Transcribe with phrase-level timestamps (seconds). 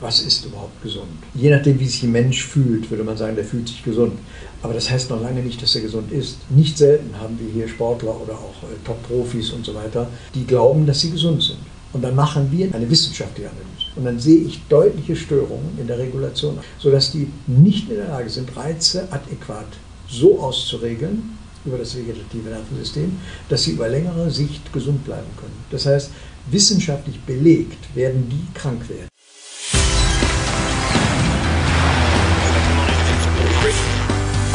[0.00, 1.08] was ist überhaupt gesund.
[1.34, 4.18] Je nachdem, wie sich ein Mensch fühlt, würde man sagen, der fühlt sich gesund.
[4.62, 6.38] Aber das heißt noch lange nicht, dass er gesund ist.
[6.50, 10.86] Nicht selten haben wir hier Sportler oder auch äh, Top-Profis und so weiter, die glauben,
[10.86, 11.58] dass sie gesund sind.
[11.92, 13.90] Und dann machen wir eine wissenschaftliche Analyse.
[13.96, 18.30] Und dann sehe ich deutliche Störungen in der Regulation, sodass die nicht in der Lage
[18.30, 19.66] sind, Reize adäquat
[20.08, 25.64] so auszuregeln über das vegetative Nervensystem, dass sie über längere Sicht gesund bleiben können.
[25.70, 26.10] Das heißt,
[26.50, 29.09] wissenschaftlich belegt werden die krank werden.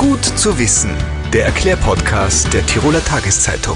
[0.07, 0.91] Gut zu wissen,
[1.33, 3.75] der Erklärpodcast der Tiroler Tageszeitung.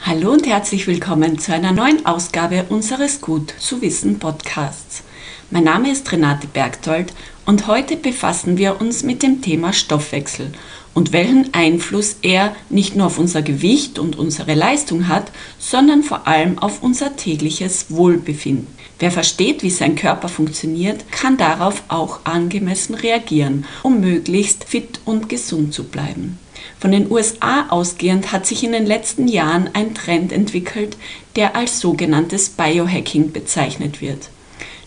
[0.00, 5.04] Hallo und herzlich willkommen zu einer neuen Ausgabe unseres Gut zu wissen Podcasts.
[5.52, 10.50] Mein Name ist Renate Bergtold und heute befassen wir uns mit dem Thema Stoffwechsel
[10.94, 15.30] und welchen Einfluss er nicht nur auf unser Gewicht und unsere Leistung hat,
[15.60, 18.66] sondern vor allem auf unser tägliches Wohlbefinden.
[18.98, 25.28] Wer versteht, wie sein Körper funktioniert, kann darauf auch angemessen reagieren, um möglichst fit und
[25.28, 26.38] gesund zu bleiben.
[26.80, 30.96] Von den USA ausgehend hat sich in den letzten Jahren ein Trend entwickelt,
[31.36, 34.30] der als sogenanntes Biohacking bezeichnet wird.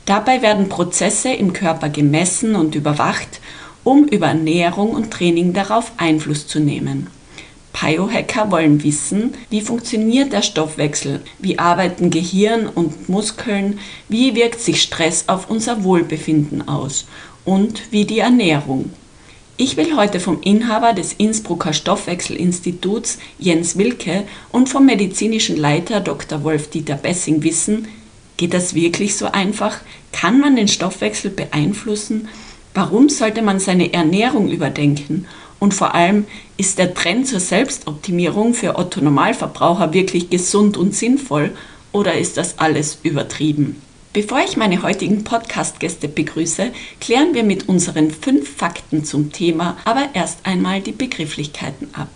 [0.06, 3.40] Dabei werden Prozesse im Körper gemessen und überwacht,
[3.84, 7.08] um über Ernährung und Training darauf Einfluss zu nehmen.
[7.82, 14.82] Biohacker wollen wissen, wie funktioniert der Stoffwechsel, wie arbeiten Gehirn und Muskeln, wie wirkt sich
[14.82, 17.06] Stress auf unser Wohlbefinden aus
[17.46, 18.92] und wie die Ernährung.
[19.58, 26.44] Ich will heute vom Inhaber des Innsbrucker Stoffwechselinstituts Jens Wilke und vom medizinischen Leiter Dr.
[26.44, 27.88] Wolf-Dieter Bessing wissen,
[28.38, 29.80] geht das wirklich so einfach?
[30.12, 32.30] Kann man den Stoffwechsel beeinflussen?
[32.74, 35.26] Warum sollte man seine Ernährung überdenken?
[35.60, 36.26] Und vor allem,
[36.58, 41.52] ist der Trend zur Selbstoptimierung für Otto Normalverbraucher wirklich gesund und sinnvoll
[41.92, 43.82] oder ist das alles übertrieben?
[44.12, 50.10] Bevor ich meine heutigen Podcast-Gäste begrüße, klären wir mit unseren fünf Fakten zum Thema aber
[50.14, 52.10] erst einmal die Begrifflichkeiten ab.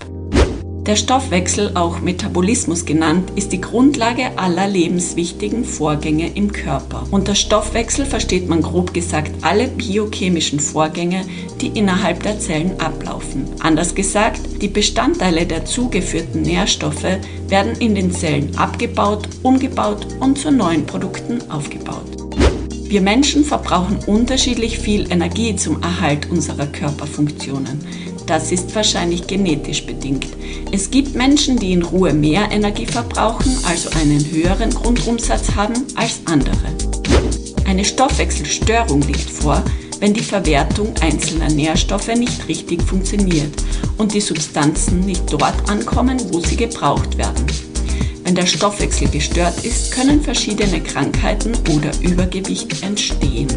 [0.85, 7.07] Der Stoffwechsel, auch Metabolismus genannt, ist die Grundlage aller lebenswichtigen Vorgänge im Körper.
[7.09, 11.21] Unter Stoffwechsel versteht man grob gesagt alle biochemischen Vorgänge,
[11.61, 13.45] die innerhalb der Zellen ablaufen.
[13.59, 17.17] Anders gesagt, die Bestandteile der zugeführten Nährstoffe
[17.47, 22.23] werden in den Zellen abgebaut, umgebaut und zu neuen Produkten aufgebaut.
[22.93, 27.79] Wir Menschen verbrauchen unterschiedlich viel Energie zum Erhalt unserer Körperfunktionen.
[28.25, 30.27] Das ist wahrscheinlich genetisch bedingt.
[30.71, 36.21] Es gibt Menschen, die in Ruhe mehr Energie verbrauchen, also einen höheren Grundumsatz haben als
[36.25, 36.57] andere.
[37.65, 39.63] Eine Stoffwechselstörung liegt vor,
[39.99, 43.53] wenn die Verwertung einzelner Nährstoffe nicht richtig funktioniert
[43.97, 47.45] und die Substanzen nicht dort ankommen, wo sie gebraucht werden.
[48.23, 53.49] Wenn der Stoffwechsel gestört ist, können verschiedene Krankheiten oder Übergewicht entstehen.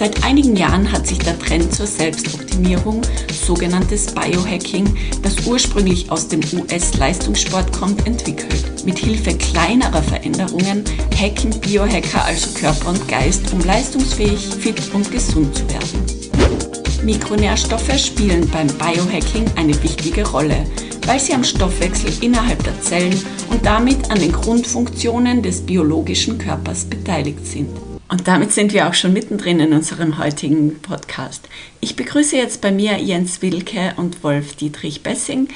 [0.00, 3.02] Seit einigen Jahren hat sich der Trend zur Selbstoptimierung,
[3.44, 8.86] sogenanntes Biohacking, das ursprünglich aus dem US-Leistungssport kommt, entwickelt.
[8.86, 10.84] Mit Hilfe kleinerer Veränderungen
[11.20, 17.04] hacken Biohacker also Körper und Geist, um leistungsfähig, fit und gesund zu werden.
[17.04, 20.64] Mikronährstoffe spielen beim Biohacking eine wichtige Rolle,
[21.04, 26.86] weil sie am Stoffwechsel innerhalb der Zellen und damit an den Grundfunktionen des biologischen Körpers
[26.86, 27.68] beteiligt sind.
[28.10, 31.48] Und damit sind wir auch schon mittendrin in unserem heutigen Podcast.
[31.80, 35.46] Ich begrüße jetzt bei mir Jens Wilke und Wolf Dietrich Bessing.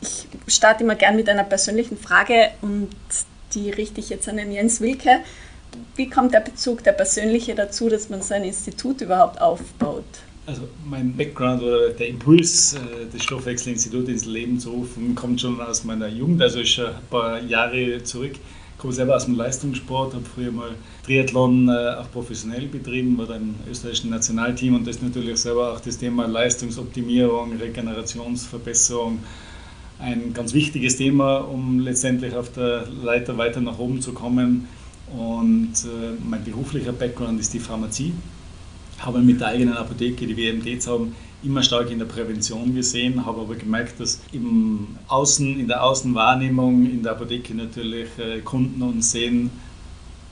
[0.00, 2.90] Ich starte immer gern mit einer persönlichen Frage und
[3.54, 5.22] die richte ich jetzt an den Jens Wilke.
[5.96, 10.04] Wie kommt der Bezug, der persönliche dazu, dass man so ein Institut überhaupt aufbaut?
[10.46, 12.78] Also mein Background oder der Impuls, äh,
[13.12, 17.40] das Stoffwechselinstitut ins Leben zu rufen, kommt schon aus meiner Jugend, also schon ein paar
[17.40, 18.34] Jahre zurück
[18.78, 20.70] komme selber aus dem Leistungssport, habe früher mal
[21.04, 25.72] Triathlon äh, auch professionell betrieben, war dann im österreichischen Nationalteam und das ist natürlich selber
[25.72, 29.18] auch das Thema Leistungsoptimierung, Regenerationsverbesserung
[29.98, 34.68] ein ganz wichtiges Thema, um letztendlich auf der Leiter weiter nach oben zu kommen.
[35.16, 38.12] Und äh, mein beruflicher Background ist die Pharmazie.
[38.98, 43.40] Habe mit der eigenen Apotheke, die WMDs haben, immer stark in der Prävention gesehen, habe
[43.42, 49.12] aber gemerkt, dass im Außen, in der Außenwahrnehmung, in der Apotheke natürlich äh, Kunden uns
[49.12, 49.50] sehen,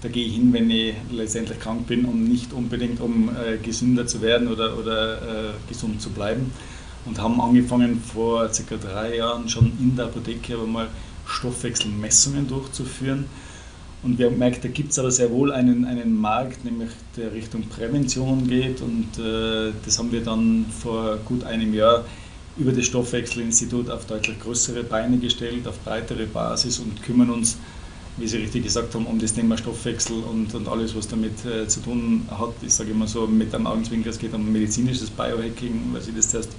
[0.02, 4.06] da gehe ich hin, wenn ich letztendlich krank bin und nicht unbedingt, um äh, gesünder
[4.06, 6.52] zu werden oder, oder äh, gesund zu bleiben.
[7.04, 10.88] Und haben angefangen vor circa drei Jahren schon in der Apotheke aber mal
[11.26, 13.26] Stoffwechselmessungen durchzuführen
[14.02, 17.32] und wir haben gemerkt, da gibt es aber sehr wohl einen, einen Markt, nämlich der
[17.32, 18.80] Richtung Prävention geht.
[18.80, 22.04] Und äh, das haben wir dann vor gut einem Jahr
[22.56, 27.56] über das Stoffwechselinstitut auf deutlich größere Beine gestellt, auf breitere Basis und kümmern uns
[28.18, 31.66] wie Sie richtig gesagt haben, um das Thema Stoffwechsel und, und alles, was damit äh,
[31.66, 32.52] zu tun hat.
[32.60, 36.28] Ich sage immer so mit einem Augenzwinker, es geht um medizinisches Biohacking, weil Sie das
[36.28, 36.50] zuerst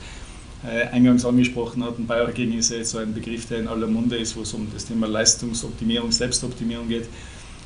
[0.66, 2.08] äh, eingangs angesprochen hatten.
[2.08, 4.68] Biohacking ist ja jetzt so ein Begriff, der in aller Munde ist, wo es um
[4.74, 7.06] das Thema Leistungsoptimierung, Selbstoptimierung geht.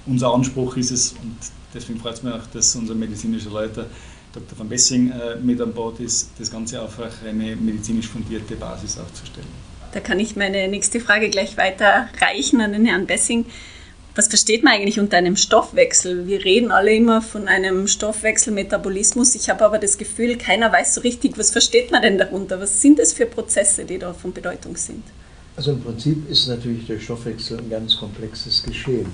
[0.08, 1.36] Unser Anspruch ist es, und
[1.74, 3.88] deswegen freut es mich auch, dass unser medizinischer Leiter
[4.34, 4.60] Dr.
[4.60, 9.48] van Bessing äh, mit an Bord ist, das Ganze auf eine medizinisch fundierte Basis aufzustellen.
[9.94, 13.46] Da kann ich meine nächste Frage gleich weiterreichen an den Herrn Bessing.
[14.16, 16.28] Was versteht man eigentlich unter einem Stoffwechsel?
[16.28, 19.36] Wir reden alle immer von einem Stoffwechselmetabolismus.
[19.36, 22.60] Ich habe aber das Gefühl, keiner weiß so richtig, was versteht man denn darunter?
[22.60, 25.04] Was sind es für Prozesse, die da von Bedeutung sind?
[25.56, 29.08] Also im Prinzip ist natürlich der Stoffwechsel ein ganz komplexes Geschehen,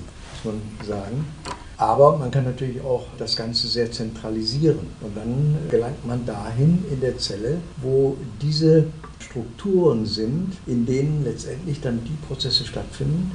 [0.45, 1.25] man sagen.
[1.78, 4.88] Aber man kann natürlich auch das Ganze sehr zentralisieren.
[5.01, 8.86] Und dann gelangt man dahin in der Zelle, wo diese
[9.19, 13.31] Strukturen sind, in denen letztendlich dann die Prozesse stattfinden,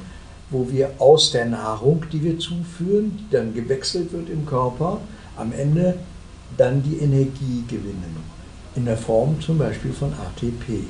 [0.49, 4.99] wo wir aus der Nahrung, die wir zuführen, die dann gewechselt wird im Körper,
[5.35, 5.95] am Ende
[6.57, 8.17] dann die Energie gewinnen.
[8.75, 10.85] In der Form zum Beispiel von ATP.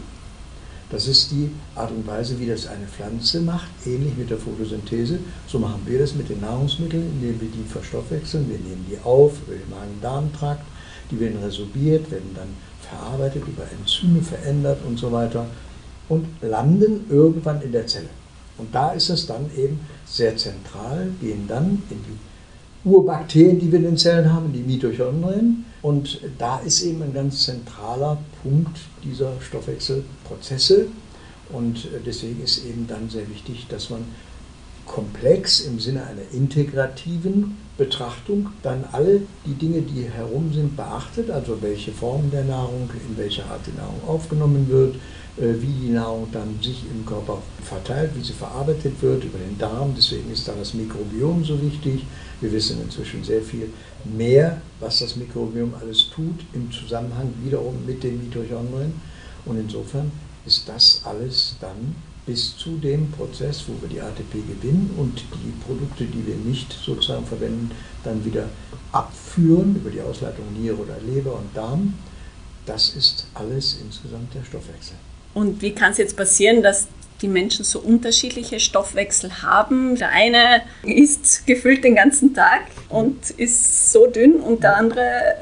[0.91, 5.19] Das ist die Art und Weise, wie das eine Pflanze macht, ähnlich mit der Photosynthese.
[5.47, 8.49] So machen wir das mit den Nahrungsmitteln, indem wir die verstoffwechseln.
[8.49, 10.63] Wir nehmen die auf über den Magen-Darm-Trakt,
[11.11, 12.49] die werden resorbiert, werden dann
[12.81, 15.45] verarbeitet, über Enzyme verändert und so weiter
[16.07, 18.09] und landen irgendwann in der Zelle.
[18.57, 23.79] Und da ist es dann eben sehr zentral, gehen dann in die Urbakterien, die wir
[23.79, 25.65] in den Zellen haben, die Mitochondrien.
[25.81, 30.87] Und da ist eben ein ganz zentraler Punkt dieser Stoffwechselprozesse.
[31.49, 34.03] Und deswegen ist eben dann sehr wichtig, dass man
[34.89, 41.61] komplex im Sinne einer integrativen Betrachtung dann alle die Dinge, die herum sind, beachtet, also
[41.61, 44.95] welche Form der Nahrung, in welcher Art die Nahrung aufgenommen wird,
[45.37, 49.57] äh, wie die Nahrung dann sich im Körper verteilt, wie sie verarbeitet wird über den
[49.57, 49.93] Darm.
[49.95, 52.05] Deswegen ist da das Mikrobiom so wichtig.
[52.41, 53.69] Wir wissen inzwischen sehr viel
[54.03, 58.93] mehr, was das Mikrobiom alles tut, im Zusammenhang wiederum mit den Mitochondrien.
[59.45, 60.11] Und insofern
[60.45, 61.95] ist das alles dann
[62.29, 66.71] bis zu dem Prozess, wo wir die ATP gewinnen und die Produkte, die wir nicht
[66.71, 67.71] sozusagen verwenden,
[68.03, 68.49] dann wieder
[68.91, 71.95] abführen über die Ausleitung Niere oder Leber und Darm.
[72.67, 74.95] Das ist alles insgesamt der Stoffwechsel.
[75.33, 76.87] Und wie kann es jetzt passieren, dass
[77.23, 79.95] die Menschen so unterschiedliche Stoffwechsel haben.
[79.97, 85.35] Der eine isst gefüllt den ganzen Tag und ist so dünn und der andere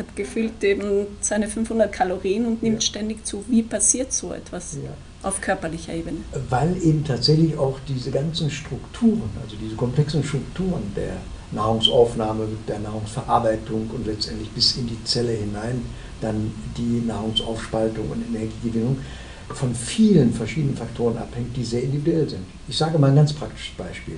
[0.00, 2.88] hat gefühlt eben seine 500 Kalorien und nimmt ja.
[2.88, 3.44] ständig zu.
[3.48, 4.90] Wie passiert so etwas ja.
[5.22, 6.18] auf körperlicher Ebene?
[6.48, 11.16] Weil eben tatsächlich auch diese ganzen Strukturen, also diese komplexen Strukturen der
[11.52, 15.82] Nahrungsaufnahme, der Nahrungsverarbeitung und letztendlich bis in die Zelle hinein
[16.20, 18.98] dann die Nahrungsaufspaltung und Energiegewinnung,
[19.48, 22.44] von vielen verschiedenen Faktoren abhängt, die sehr individuell sind.
[22.68, 24.16] Ich sage mal ein ganz praktisches Beispiel.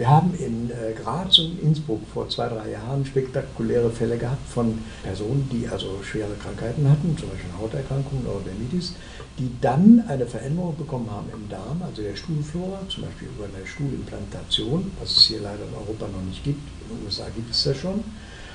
[0.00, 4.78] Wir haben in äh, Graz und Innsbruck vor zwei, drei Jahren spektakuläre Fälle gehabt von
[5.02, 8.94] Personen, die also schwere Krankheiten hatten, zum Beispiel Hauterkrankungen oder Dermitis,
[9.38, 13.66] die dann eine Veränderung bekommen haben im Darm, also der Stuhlflora, zum Beispiel über eine
[13.66, 16.62] Stuhlimplantation, was es hier leider in Europa noch nicht gibt.
[16.88, 18.02] In den USA gibt es das schon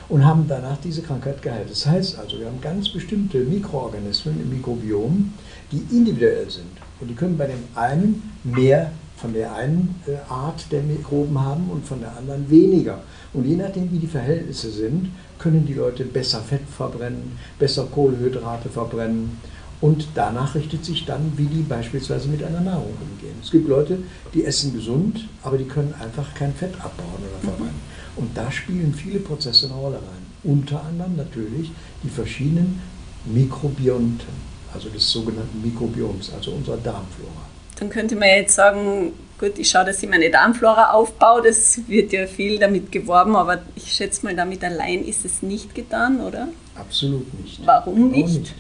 [0.10, 1.70] und haben danach diese Krankheit geheilt.
[1.70, 5.32] Das heißt also, wir haben ganz bestimmte Mikroorganismen im Mikrobiom,
[5.72, 6.72] die individuell sind.
[7.00, 8.92] Und die können bei dem einen mehr
[9.26, 13.02] von der einen äh, Art der Mikroben haben und von der anderen weniger.
[13.34, 18.70] Und je nachdem, wie die Verhältnisse sind, können die Leute besser Fett verbrennen, besser Kohlenhydrate
[18.70, 19.40] verbrennen.
[19.82, 23.36] Und danach richtet sich dann, wie die beispielsweise mit einer Nahrung umgehen.
[23.42, 23.98] Es gibt Leute,
[24.36, 27.82] die essen gesund, aber die können einfach kein Fett abbauen oder verbrennen.
[28.18, 30.26] Und da spielen viele Prozesse eine Rolle rein.
[30.44, 31.72] Unter anderem natürlich
[32.04, 32.80] die verschiedenen
[33.26, 34.36] Mikrobionten,
[34.72, 37.55] also des sogenannten Mikrobioms, also unserer Darmflora.
[37.78, 42.14] Dann könnte man jetzt sagen, gut, ich schaue, dass ich meine Darmflora aufbaue, das wird
[42.14, 46.48] ja viel damit geworben, aber ich schätze mal, damit allein ist es nicht getan, oder?
[46.76, 47.60] Absolut nicht.
[47.66, 48.40] Warum nicht?
[48.40, 48.56] nicht?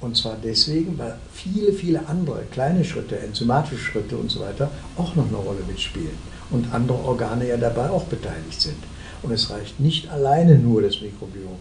[0.00, 5.14] Und zwar deswegen, weil viele, viele andere kleine Schritte, enzymatische Schritte und so weiter auch
[5.16, 6.16] noch eine Rolle mitspielen
[6.50, 8.78] und andere Organe ja dabei auch beteiligt sind.
[9.22, 11.58] Und es reicht nicht alleine nur das Mikrobiom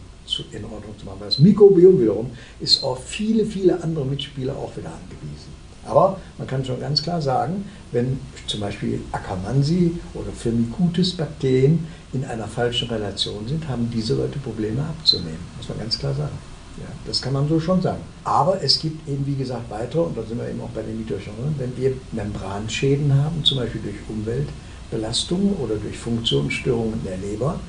[0.52, 2.30] in Ordnung zu machen, weil das Mikrobiom wiederum
[2.60, 5.57] ist auf viele, viele andere Mitspieler auch wieder angewiesen.
[5.88, 12.26] Aber man kann schon ganz klar sagen, wenn zum Beispiel Akkermansi oder Firmicutes Bakterien in
[12.26, 15.40] einer falschen Relation sind, haben diese Leute Probleme abzunehmen.
[15.58, 16.38] Muss man ganz klar sagen.
[16.78, 18.02] Ja, das kann man so schon sagen.
[18.24, 20.98] Aber es gibt eben, wie gesagt, weitere, und da sind wir eben auch bei den
[20.98, 27.60] Mitochondrien, wenn wir Membranschäden haben, zum Beispiel durch Umweltbelastungen oder durch Funktionsstörungen der Leber,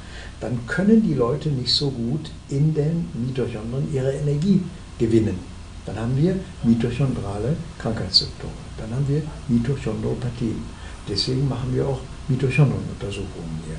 [0.41, 4.61] dann können die Leute nicht so gut in den Mitochondrien ihre Energie
[4.99, 5.39] gewinnen.
[5.89, 8.53] Dann haben wir mitochondrale Krankheitssymptome.
[8.77, 10.63] Dann haben wir Mitochondropathien.
[11.09, 13.77] Deswegen machen wir auch Mitochondrienuntersuchungen hier.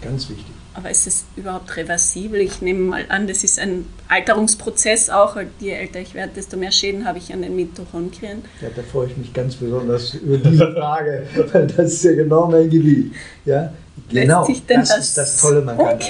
[0.00, 0.54] Ganz wichtig.
[0.74, 2.40] Aber ist es überhaupt reversibel?
[2.40, 5.36] Ich nehme mal an, das ist ein Alterungsprozess auch.
[5.58, 8.44] Je älter ich werde, desto mehr Schäden habe ich an den Mitochondrien.
[8.60, 12.46] Ja, da freue ich mich ganz besonders über diese Frage, weil das ist ja genau
[12.46, 13.12] mein Gebiet.
[13.44, 13.72] Ja,
[14.08, 14.46] genau.
[14.46, 16.08] Lässt sich denn das, das ist das Tolle, man kann das.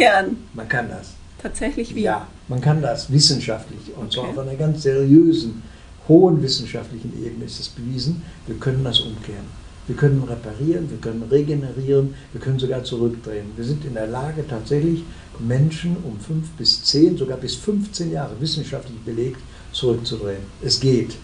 [0.53, 1.18] Man kann das.
[1.43, 2.03] Tatsächlich wie?
[2.03, 4.33] Ja, man kann das wissenschaftlich und zwar Okay.
[4.33, 5.63] auf einer ganz seriösen,
[6.09, 8.23] hohen wissenschaftlichen Ebene ist es bewiesen.
[8.47, 9.47] Wir können das umkehren.
[9.87, 13.47] Wir können reparieren, wir können regenerieren, wir können sogar zurückdrehen.
[13.57, 15.03] Wir sind in der Lage, tatsächlich
[15.39, 19.41] Menschen um 5 bis 10, sogar bis 15 Jahre wissenschaftlich belegt
[19.73, 20.43] zurückzudrehen.
[20.63, 21.17] Es geht.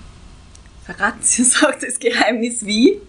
[0.85, 3.00] Verraten Sie uns auch das Geheimnis wie?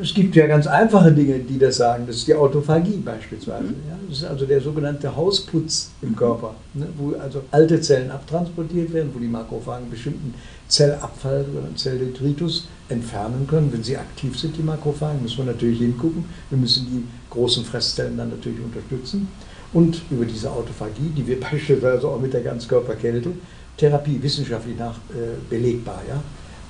[0.00, 2.04] Es gibt ja ganz einfache Dinge, die das sagen.
[2.06, 3.66] Das ist die Autophagie beispielsweise.
[3.88, 8.92] Ja, das ist also der sogenannte Hausputz im Körper, ne, wo also alte Zellen abtransportiert
[8.92, 10.34] werden, wo die Makrophagen bestimmten
[10.68, 13.72] Zellabfall oder Zelldetritus entfernen können.
[13.72, 16.24] Wenn sie aktiv sind, die Makrophagen, müssen wir natürlich hingucken.
[16.50, 19.28] Wir müssen die großen Fresszellen dann natürlich unterstützen.
[19.72, 23.30] Und über diese Autophagie, die wir beispielsweise auch mit der Ganzkörperkälte,
[23.76, 26.22] Therapie wissenschaftlich nach äh, belegbar, ja,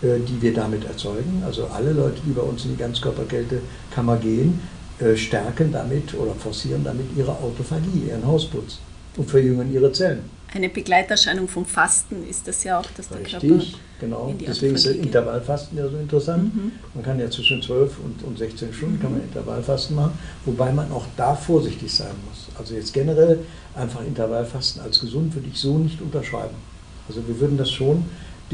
[0.02, 1.42] die wir damit erzeugen.
[1.46, 4.60] Also alle Leute, die bei uns in die Ganzkörperkältekammer gehen,
[5.00, 8.78] äh, stärken damit oder forcieren damit ihre Autophagie, ihren Hausputz
[9.16, 10.22] und verjüngen ihre Zellen.
[10.54, 14.28] Eine Begleiterscheinung vom Fasten ist das ja auch, dass der Körper Richtig, genau.
[14.28, 14.94] in die Deswegen ist das.
[14.94, 16.54] Intervallfasten ja so interessant.
[16.54, 16.72] Mhm.
[16.94, 20.92] Man kann ja zwischen 12 und, und 16 Stunden kann man Intervallfasten machen, wobei man
[20.92, 22.46] auch da vorsichtig sein muss.
[22.56, 23.40] Also jetzt generell
[23.74, 26.54] einfach Intervallfasten als gesund würde ich so nicht unterschreiben.
[27.08, 28.04] Also wir würden das schon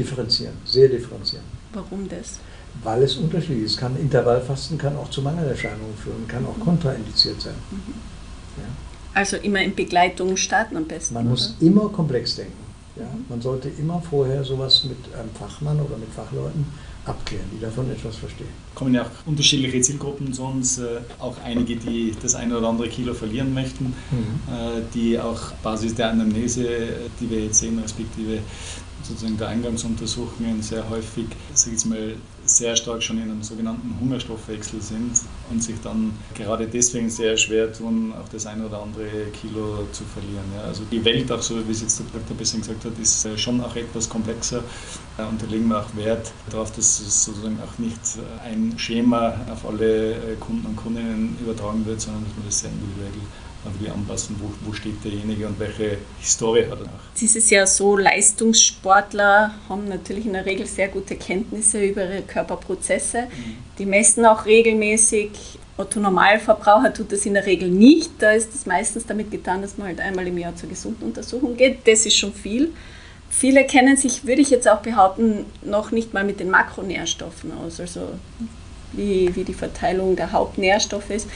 [0.01, 1.45] differenzieren, sehr differenzieren.
[1.73, 2.39] Warum das?
[2.83, 3.77] Weil es unterschiedlich ist.
[3.77, 7.55] Kann Intervallfasten kann auch zu Mangelerscheinungen führen, kann auch kontraindiziert sein.
[8.57, 8.63] Ja.
[9.13, 11.13] Also immer in Begleitung starten am besten.
[11.13, 11.67] Man muss oder?
[11.67, 12.53] immer komplex denken.
[12.95, 13.07] Ja.
[13.29, 16.65] Man sollte immer vorher sowas mit einem Fachmann oder mit Fachleuten
[17.05, 18.49] abklären, die davon etwas verstehen.
[18.75, 22.89] kommen ja auch unterschiedliche Zielgruppen zu uns, äh, auch einige, die das eine oder andere
[22.89, 23.93] Kilo verlieren möchten,
[24.47, 26.65] äh, die auch Basis der Anamnese,
[27.19, 28.39] die wir jetzt sehen, respektive
[29.03, 32.15] sozusagen der Eingangsuntersuchungen sehr häufig, sag ich mal,
[32.45, 35.13] sehr stark schon in einem sogenannten Hungerstoffwechsel sind
[35.49, 40.03] und sich dann gerade deswegen sehr schwer tun, auch das eine oder andere Kilo zu
[40.03, 40.45] verlieren.
[40.55, 40.63] Ja.
[40.63, 42.35] Also die Welt, auch so wie es jetzt der Dr.
[42.35, 44.63] Bessing gesagt hat, ist äh, schon auch etwas komplexer
[45.17, 48.73] äh, und da legen wir auch Wert darauf, dass es sozusagen auch nicht äh, ein
[48.77, 53.11] Schema auf alle Kunden und Kundinnen übertragen wird, sondern dass man das sehr individuell
[53.63, 57.21] wirklich anpassen, wo, wo steht derjenige und welche Historie hat er auch.
[57.21, 62.21] Es ist ja so, Leistungssportler haben natürlich in der Regel sehr gute Kenntnisse über ihre
[62.23, 63.27] Körperprozesse.
[63.77, 65.31] Die messen auch regelmäßig.
[65.77, 68.11] Otto Normalverbraucher tut das in der Regel nicht.
[68.19, 71.57] Da ist es meistens damit getan, dass man halt einmal im Jahr zur gesunden Untersuchung
[71.57, 71.87] geht.
[71.87, 72.71] Das ist schon viel.
[73.29, 77.79] Viele kennen sich, würde ich jetzt auch behaupten, noch nicht mal mit den Makronährstoffen aus,
[77.79, 78.09] also
[78.91, 81.27] wie, wie die Verteilung der Hauptnährstoffe ist.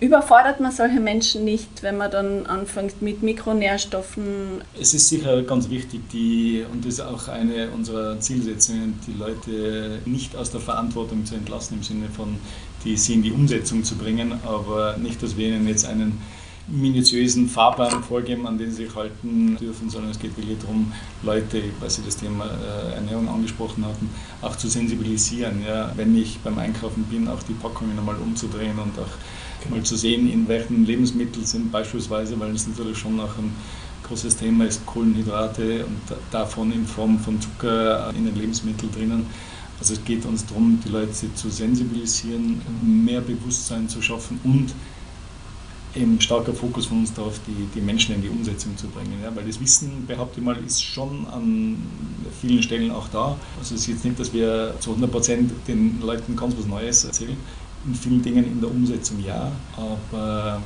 [0.00, 4.62] Überfordert man solche Menschen nicht, wenn man dann anfängt mit Mikronährstoffen?
[4.80, 9.98] Es ist sicher ganz wichtig, die, und das ist auch eine unserer Zielsetzungen, die Leute
[10.04, 12.36] nicht aus der Verantwortung zu entlassen, im Sinne von,
[12.84, 16.22] die sie in die Umsetzung zu bringen, aber nicht, dass wir ihnen jetzt einen
[16.68, 21.62] minutiösen Fahrplan vorgeben, an den sie sich halten dürfen, sondern es geht wirklich darum, Leute,
[21.80, 24.10] weil Sie das Thema äh, Ernährung angesprochen hatten,
[24.42, 25.64] auch zu sensibilisieren.
[25.66, 25.90] Ja?
[25.96, 29.08] Wenn ich beim Einkaufen bin, auch die Packungen einmal umzudrehen und auch
[29.70, 33.52] mal zu sehen, in welchen Lebensmitteln sind beispielsweise, weil es natürlich schon auch ein
[34.04, 36.00] großes Thema ist, Kohlenhydrate und
[36.30, 39.26] davon in Form von Zucker in den Lebensmitteln drinnen.
[39.80, 44.72] Also es geht uns darum, die Leute zu sensibilisieren, mehr Bewusstsein zu schaffen und
[45.94, 49.20] eben starker Fokus von uns darauf, die, die Menschen in die Umsetzung zu bringen.
[49.22, 51.76] Ja, weil das Wissen, behaupte ich mal, ist schon an
[52.40, 53.36] vielen Stellen auch da.
[53.58, 57.04] Also es ist jetzt nicht, dass wir zu 100 Prozent den Leuten ganz was Neues
[57.04, 57.36] erzählen.
[57.86, 60.60] In vielen Dingen in der Umsetzung ja, aber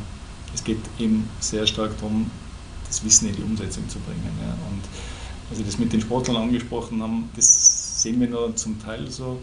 [0.54, 2.30] es geht eben sehr stark darum,
[2.86, 4.32] das Wissen in die Umsetzung zu bringen.
[4.40, 4.54] Ja.
[4.70, 4.82] Und
[5.50, 9.38] als Sie das mit den Sportlern angesprochen haben, das sehen wir nur zum Teil so.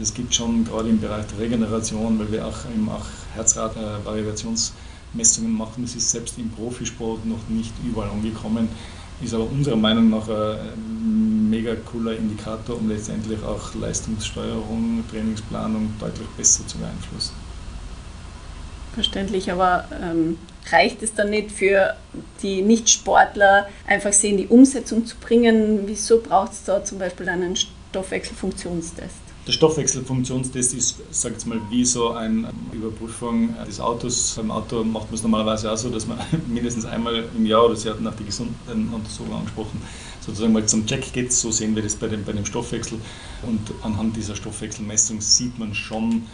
[0.00, 5.82] Es gibt schon gerade im Bereich der Regeneration, weil wir auch, eben auch Herzratvariationsmessungen machen,
[5.82, 8.68] das ist selbst im Profisport noch nicht überall angekommen,
[9.22, 16.28] ist aber unserer Meinung nach ein mega cooler Indikator, um letztendlich auch Leistungssteuerung, Trainingsplanung deutlich
[16.36, 17.34] besser zu beeinflussen.
[18.94, 20.38] Verständlich, aber ähm,
[20.70, 21.94] reicht es dann nicht für
[22.42, 25.82] die Nicht-Sportler, einfach sie in die Umsetzung zu bringen?
[25.86, 27.56] Wieso braucht es da zum Beispiel einen
[27.90, 29.16] Stoffwechselfunktionstest?
[29.46, 34.34] Der Stoffwechselfunktionstest ist, sag jetzt mal, wie so eine Überprüfung des Autos.
[34.36, 37.74] Beim Auto macht man es normalerweise auch so, dass man mindestens einmal im Jahr, oder
[37.74, 39.80] Sie hatten auch die gesunden Untersuchungen angesprochen,
[40.20, 41.32] sozusagen mal zum Check geht.
[41.32, 42.98] So sehen wir das bei dem, bei dem Stoffwechsel.
[43.42, 46.26] Und anhand dieser Stoffwechselmessung sieht man schon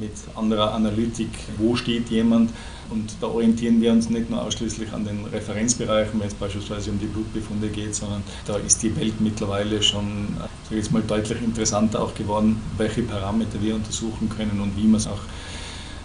[0.00, 1.28] mit anderer Analytik,
[1.58, 2.50] wo steht jemand.
[2.90, 6.98] Und da orientieren wir uns nicht nur ausschließlich an den Referenzbereichen, wenn es beispielsweise um
[6.98, 10.36] die Blutbefunde geht, sondern da ist die Welt mittlerweile schon,
[10.70, 15.06] jetzt mal, deutlich interessanter auch geworden, welche Parameter wir untersuchen können und wie man es
[15.06, 15.20] auch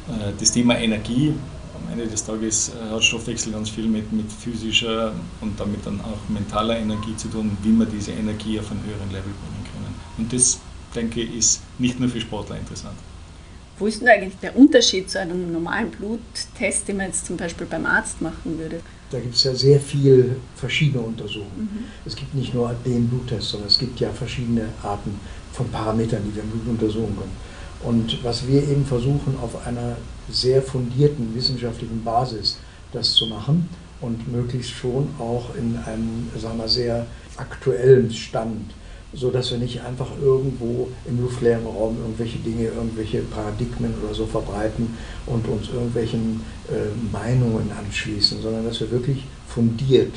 [0.10, 1.34] äh, das Thema Energie
[1.76, 6.00] am Ende des Tages äh, hat Stoffwechsel ganz viel mit, mit physischer und damit dann
[6.02, 9.96] auch mentaler Energie zu tun, wie wir diese Energie auf einen höheren Level bringen können.
[10.18, 10.60] Und das,
[10.96, 12.96] denke ich, ist nicht nur für Sportler interessant.
[13.78, 17.68] Wo ist denn eigentlich der Unterschied zu einem normalen Bluttest, den man jetzt zum Beispiel
[17.68, 18.80] beim Arzt machen würde?
[19.16, 21.70] Da gibt es ja sehr viele verschiedene Untersuchungen.
[21.72, 21.84] Mhm.
[22.06, 25.18] Es gibt nicht nur den Bluttest, sondern es gibt ja verschiedene Arten
[25.54, 27.32] von Parametern, die wir im Blut untersuchen können.
[27.86, 29.96] Und was wir eben versuchen, auf einer
[30.30, 32.58] sehr fundierten wissenschaftlichen Basis
[32.92, 33.70] das zu machen
[34.02, 37.06] und möglichst schon auch in einem sagen wir, sehr
[37.38, 38.74] aktuellen Stand,
[39.16, 44.96] sodass wir nicht einfach irgendwo im luftleeren Raum irgendwelche Dinge, irgendwelche Paradigmen oder so verbreiten
[45.26, 50.14] und uns irgendwelchen äh, Meinungen anschließen, sondern dass wir wirklich fundiert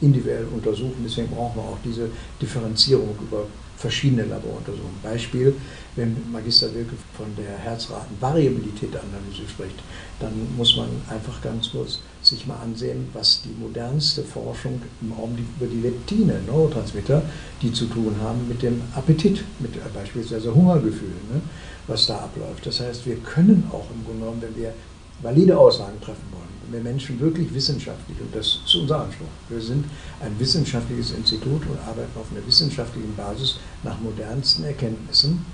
[0.00, 1.02] individuell untersuchen.
[1.04, 2.08] Deswegen brauchen wir auch diese
[2.40, 3.44] Differenzierung über
[3.78, 4.98] verschiedene Laboruntersuchungen.
[5.02, 5.54] Beispiel,
[5.94, 9.76] wenn Magister Wilke von der Herzratenvariabilitätanalyse spricht,
[10.18, 15.46] dann muss man einfach ganz kurz sich mal ansehen, was die modernste Forschung im Augenblick
[15.58, 17.22] über die Leptine, Neurotransmitter,
[17.62, 21.40] die zu tun haben mit dem Appetit, mit beispielsweise Hungergefühl, ne,
[21.86, 22.66] was da abläuft.
[22.66, 24.74] Das heißt, wir können auch im Grunde genommen, wenn wir
[25.22, 29.84] valide Aussagen treffen wollen, wir Menschen wirklich wissenschaftlich, und das ist unser Anspruch, wir sind
[30.20, 35.44] ein wissenschaftliches Institut und arbeiten auf einer wissenschaftlichen Basis nach modernsten Erkenntnissen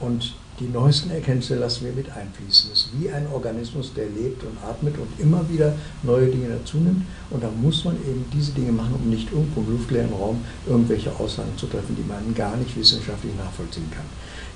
[0.00, 2.70] und die neuesten Erkenntnisse lassen wir mit einfließen.
[2.72, 6.76] Es ist wie ein Organismus, der lebt und atmet und immer wieder neue Dinge dazu
[6.76, 7.04] nimmt.
[7.30, 11.10] Und da muss man eben diese Dinge machen, um nicht irgendwo im luftleeren Raum irgendwelche
[11.18, 14.06] Aussagen zu treffen, die man gar nicht wissenschaftlich nachvollziehen kann.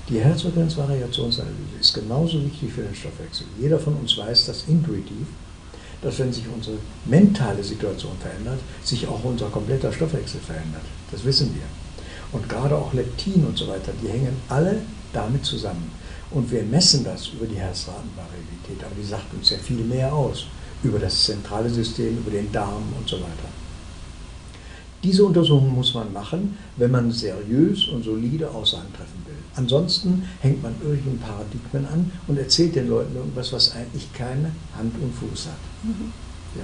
[0.07, 3.47] Die Herzfrequenzvariationsanalyse ist genauso wichtig für den Stoffwechsel.
[3.59, 5.27] Jeder von uns weiß das intuitiv
[6.01, 10.83] dass wenn sich unsere mentale Situation verändert, sich auch unser kompletter Stoffwechsel verändert.
[11.11, 11.63] Das wissen wir.
[12.31, 14.81] Und gerade auch Leptin und so weiter, die hängen alle
[15.13, 15.91] damit zusammen.
[16.31, 20.45] Und wir messen das über die Herzratenvariabilität, aber die sagt uns ja viel mehr aus
[20.83, 23.49] über das zentrale System, über den Darm und so weiter.
[25.03, 29.18] Diese Untersuchung muss man machen, wenn man seriös und solide Aussagen treffen.
[29.59, 34.95] Ansonsten hängt man irgendwelchen Paradigmen an und erzählt den Leuten irgendwas, was eigentlich keine Hand
[35.01, 35.59] und Fuß hat.
[35.83, 36.13] Mhm.
[36.55, 36.63] Ja?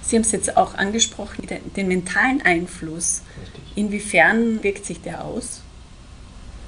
[0.00, 3.20] Sie haben es jetzt auch angesprochen, den, mentalen Einfluss.
[3.40, 3.62] Richtig.
[3.76, 5.60] Inwiefern wirkt sich der aus?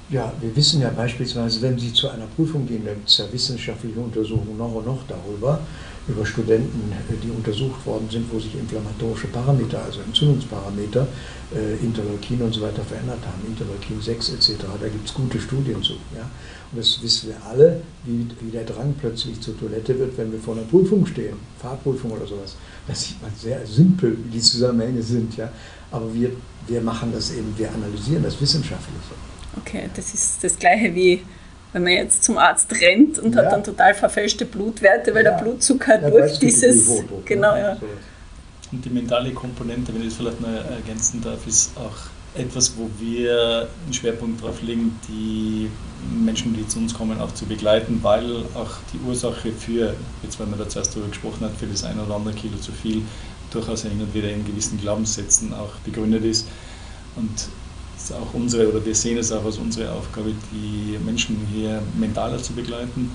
[0.09, 3.25] Ja, wir wissen ja beispielsweise, wenn Sie zu einer Prüfung gehen, da gibt es ja
[3.31, 5.61] wissenschaftliche Untersuchungen noch und noch darüber,
[6.07, 11.07] über Studenten, äh, die untersucht worden sind, wo sich inflammatorische Parameter, also Entzündungsparameter,
[11.55, 14.65] äh, Interleukin und so weiter verändert haben, Interleukin 6 etc.
[14.79, 15.93] Da gibt es gute Studien zu.
[16.15, 16.29] Ja?
[16.71, 20.39] Und das wissen wir alle, wie, wie der Drang plötzlich zur Toilette wird, wenn wir
[20.39, 22.55] vor einer Prüfung stehen, Fahrprüfung oder sowas.
[22.87, 25.35] Da sieht man sehr simpel, wie die Zusammenhänge sind.
[25.37, 25.51] Ja?
[25.91, 26.31] Aber wir,
[26.67, 28.95] wir machen das eben, wir analysieren das wissenschaftlich.
[29.57, 31.23] Okay, das ist das Gleiche wie
[31.75, 33.43] wenn man jetzt zum Arzt rennt und ja.
[33.43, 35.31] hat dann total verfälschte Blutwerte, weil ja.
[35.31, 36.87] der Blutzucker ja, durch dieses.
[36.87, 37.03] Ne?
[37.25, 37.75] Genau, ja.
[38.71, 42.89] Und die mentale Komponente, wenn ich das vielleicht noch ergänzen darf, ist auch etwas, wo
[42.97, 45.69] wir einen Schwerpunkt drauf legen, die
[46.23, 50.47] Menschen, die zu uns kommen, auch zu begleiten, weil auch die Ursache für, jetzt weil
[50.47, 53.01] man da zuerst darüber gesprochen hat, für das ein oder andere Kilo zu viel,
[53.51, 56.47] durchaus hin und wieder in gewissen Glaubenssätzen auch begründet ist.
[57.17, 57.49] Und
[58.05, 62.37] ist auch unsere, oder wir sehen es auch als unsere Aufgabe, die Menschen hier mentaler
[62.37, 63.11] zu begleiten,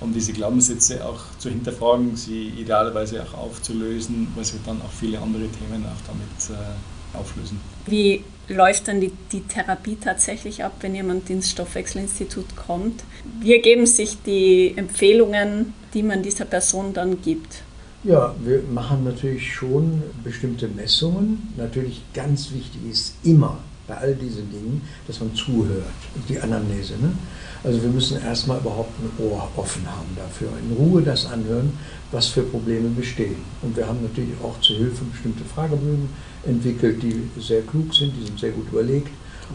[0.00, 5.18] um diese Glaubenssätze auch zu hinterfragen, sie idealerweise auch aufzulösen, weil sie dann auch viele
[5.18, 7.60] andere Themen auch damit äh, auflösen.
[7.86, 13.04] Wie läuft dann die, die Therapie tatsächlich ab, wenn jemand ins Stoffwechselinstitut kommt?
[13.40, 17.62] Wie ergeben sich die Empfehlungen, die man dieser Person dann gibt?
[18.04, 21.52] Ja, wir machen natürlich schon bestimmte Messungen.
[21.56, 25.84] Natürlich ganz wichtig ist immer bei all diesen Dingen, dass man zuhört,
[26.28, 26.94] die Anamnese.
[26.94, 27.12] Ne?
[27.64, 31.72] Also wir müssen erstmal überhaupt ein Ohr offen haben dafür, in Ruhe das anhören,
[32.10, 33.36] was für Probleme bestehen.
[33.62, 36.08] Und wir haben natürlich auch zur Hilfe bestimmte Fragebögen
[36.46, 39.08] entwickelt, die sehr klug sind, die sind sehr gut überlegt.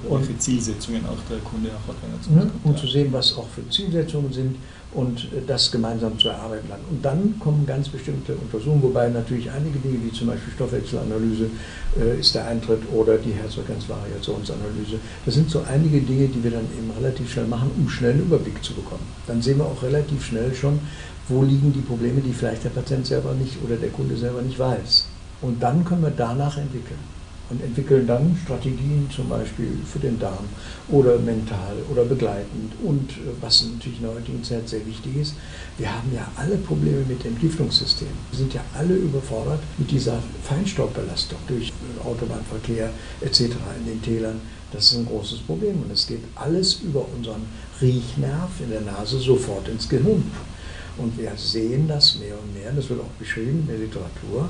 [0.07, 2.51] Und welche Zielsetzungen auch der Kunde auch hat, wenn er zu ne?
[2.63, 4.55] Um zu sehen, was auch für Zielsetzungen sind
[4.97, 6.79] und das gemeinsam zu erarbeiten dann.
[6.89, 11.51] Und dann kommen ganz bestimmte Untersuchungen, wobei natürlich einige Dinge, wie zum Beispiel Stoffwechselanalyse
[11.99, 16.65] äh, ist der Eintritt oder die Herzfrequenzvariationsanalyse, das sind so einige Dinge, die wir dann
[16.75, 19.05] eben relativ schnell machen, um schnell einen Überblick zu bekommen.
[19.27, 20.79] Dann sehen wir auch relativ schnell schon,
[21.29, 24.57] wo liegen die Probleme, die vielleicht der Patient selber nicht oder der Kunde selber nicht
[24.57, 25.05] weiß.
[25.43, 27.16] Und dann können wir danach entwickeln.
[27.49, 30.45] Und entwickeln dann Strategien zum Beispiel für den Darm
[30.89, 32.73] oder mental oder begleitend.
[32.83, 35.35] Und äh, was natürlich in der heutigen Zeit sehr wichtig ist,
[35.77, 38.09] wir haben ja alle Probleme mit dem Entgiftungssystem.
[38.31, 42.89] Wir sind ja alle überfordert mit dieser Feinstaubbelastung durch äh, Autobahnverkehr
[43.21, 43.41] etc.
[43.79, 44.41] in den Tälern.
[44.71, 47.43] Das ist ein großes Problem und es geht alles über unseren
[47.81, 50.23] Riechnerv in der Nase sofort ins Gehirn.
[50.97, 54.49] Und wir sehen das mehr und mehr, das wird auch beschrieben in der Literatur,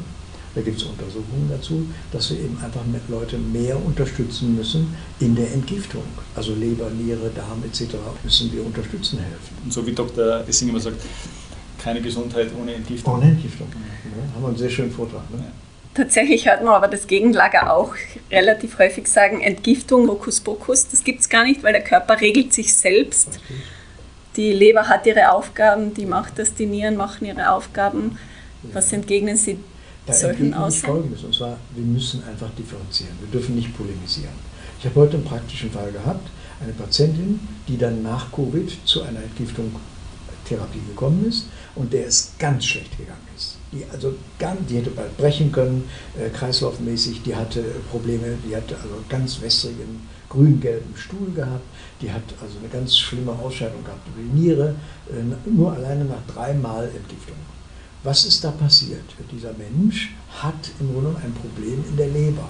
[0.58, 5.54] da gibt es Untersuchungen dazu, dass wir eben einfach Leute mehr unterstützen müssen in der
[5.54, 6.02] Entgiftung.
[6.36, 7.94] Also Leber, Niere, Darm etc.
[8.24, 9.56] müssen wir unterstützen helfen.
[9.64, 10.44] Und so wie Dr.
[10.48, 11.00] Essing immer sagt,
[11.84, 13.14] keine Gesundheit ohne Entgiftung.
[13.14, 13.68] Ohne Entgiftung.
[13.72, 15.30] Ja, haben wir einen sehr schönen Vortrag.
[15.30, 15.46] Ne?
[15.94, 17.94] Tatsächlich hört man aber das Gegenlager auch
[18.32, 22.76] relativ häufig sagen, Entgiftung, Hokuspokus, das gibt es gar nicht, weil der Körper regelt sich
[22.76, 23.40] selbst.
[24.36, 28.18] Die Leber hat ihre Aufgaben, die macht das, die Nieren machen ihre Aufgaben.
[28.74, 29.60] Was entgegnen Sie
[30.08, 30.94] da solchen Aussagen?
[30.94, 33.14] Folgendes, und zwar, wir müssen einfach differenzieren.
[33.20, 34.34] Wir dürfen nicht polemisieren.
[34.80, 36.30] Ich habe heute einen praktischen Fall gehabt,
[36.62, 39.72] eine Patientin, die dann nach Covid zu einer Entgiftung
[40.48, 43.58] Therapie gekommen ist und der es ganz schlecht gegangen ist.
[43.72, 45.84] Die, also ganz, die hätte bald brechen können,
[46.18, 51.66] äh, kreislaufmäßig, die hatte Probleme, die hatte also ganz wässrigen, grün-gelben Stuhl gehabt,
[52.02, 54.76] die hat also eine ganz schlimme Ausscheidung gehabt über die Niere,
[55.10, 57.36] äh, nur alleine nach dreimal Entgiftung.
[58.04, 59.04] Was ist da passiert?
[59.32, 62.50] Dieser Mensch hat im Grunde ein Problem in der Leber.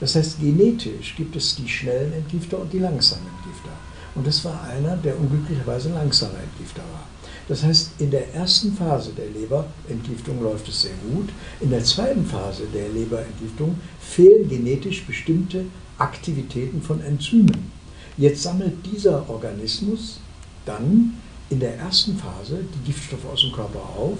[0.00, 3.72] Das heißt, genetisch gibt es die schnellen Entgifter und die langsamen Entgifter.
[4.14, 7.04] Und das war einer, der unglücklicherweise langsamer Entgifter war.
[7.48, 11.30] Das heißt, in der ersten Phase der Leberentgiftung läuft es sehr gut.
[11.60, 15.64] In der zweiten Phase der Leberentgiftung fehlen genetisch bestimmte
[15.98, 17.72] Aktivitäten von Enzymen.
[18.16, 20.20] Jetzt sammelt dieser Organismus
[20.66, 21.14] dann
[21.50, 24.18] in der ersten Phase die Giftstoffe aus dem Körper auf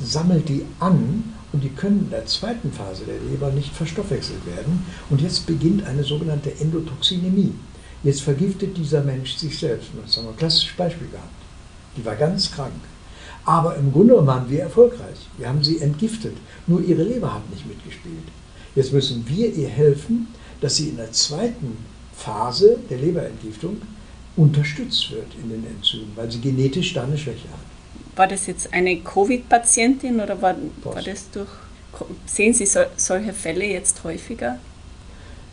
[0.00, 4.84] sammelt die an und die können in der zweiten Phase der Leber nicht verstoffwechselt werden.
[5.10, 7.54] Und jetzt beginnt eine sogenannte Endotoxinämie.
[8.02, 9.88] Jetzt vergiftet dieser Mensch sich selbst.
[10.04, 11.30] Das haben wir ein klassisches Beispiel gehabt.
[11.96, 12.72] Die war ganz krank.
[13.44, 15.28] Aber im Grunde waren wir erfolgreich.
[15.38, 16.36] Wir haben sie entgiftet.
[16.66, 18.28] Nur ihre Leber hat nicht mitgespielt.
[18.74, 20.28] Jetzt müssen wir ihr helfen,
[20.60, 21.78] dass sie in der zweiten
[22.14, 23.76] Phase der Leberentgiftung
[24.36, 27.75] unterstützt wird in den Enzymen, weil sie genetisch da eine Schwäche hat.
[28.16, 31.48] War das jetzt eine Covid-Patientin oder war, war das durch.
[32.26, 34.58] Sehen Sie so, solche Fälle jetzt häufiger?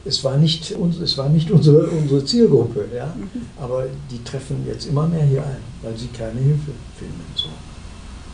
[0.06, 3.06] Es war nicht, es war nicht unsere, unsere Zielgruppe, ja?
[3.06, 3.42] Mhm.
[3.58, 7.24] aber die treffen jetzt immer mehr hier ein, weil sie keine Hilfe finden.
[7.36, 7.48] So.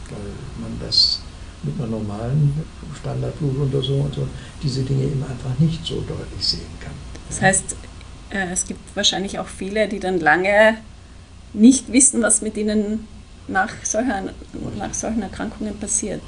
[0.10, 1.22] Weil man das
[1.62, 2.54] mit einer normalen
[3.00, 4.28] Standardblutuntersuchung und so,
[4.64, 6.94] diese Dinge eben einfach nicht so deutlich sehen kann.
[7.28, 7.76] Das heißt,
[8.32, 10.78] äh, es gibt wahrscheinlich auch viele, die dann lange
[11.54, 13.08] nicht wissen, was mit ihnen
[13.50, 14.24] nach, solcher,
[14.78, 16.22] nach solchen Erkrankungen passiert.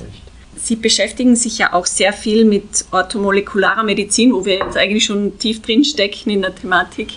[0.56, 5.38] Sie beschäftigen sich ja auch sehr viel mit orthomolekularer Medizin, wo wir jetzt eigentlich schon
[5.40, 7.14] tief drin stecken in der Thematik.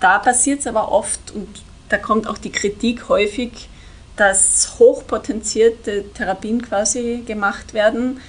[0.00, 1.48] Da passiert es aber oft und
[1.88, 3.68] da kommt auch die Kritik häufig,
[4.16, 8.20] dass hochpotenzierte Therapien quasi gemacht werden.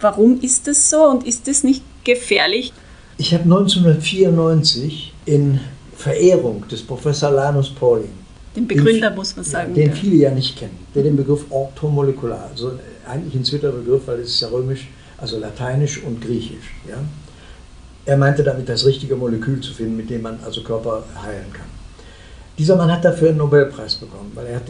[0.00, 2.72] Warum ist das so und ist das nicht gefährlich?
[3.18, 5.60] Ich habe 1994 in
[5.94, 8.19] Verehrung des Professor Lanus Pauling
[8.56, 9.74] den Begründer den, muss man sagen.
[9.74, 10.78] Den viele ja nicht kennen.
[10.94, 12.72] Der den Begriff orthomolekular, also
[13.06, 16.74] eigentlich ein zweiter Begriff, weil es ist ja römisch, also lateinisch und griechisch.
[16.88, 16.96] Ja?
[18.06, 21.66] Er meinte damit das richtige Molekül zu finden, mit dem man also Körper heilen kann.
[22.58, 24.64] Dieser Mann hat dafür einen Nobelpreis bekommen, weil er hat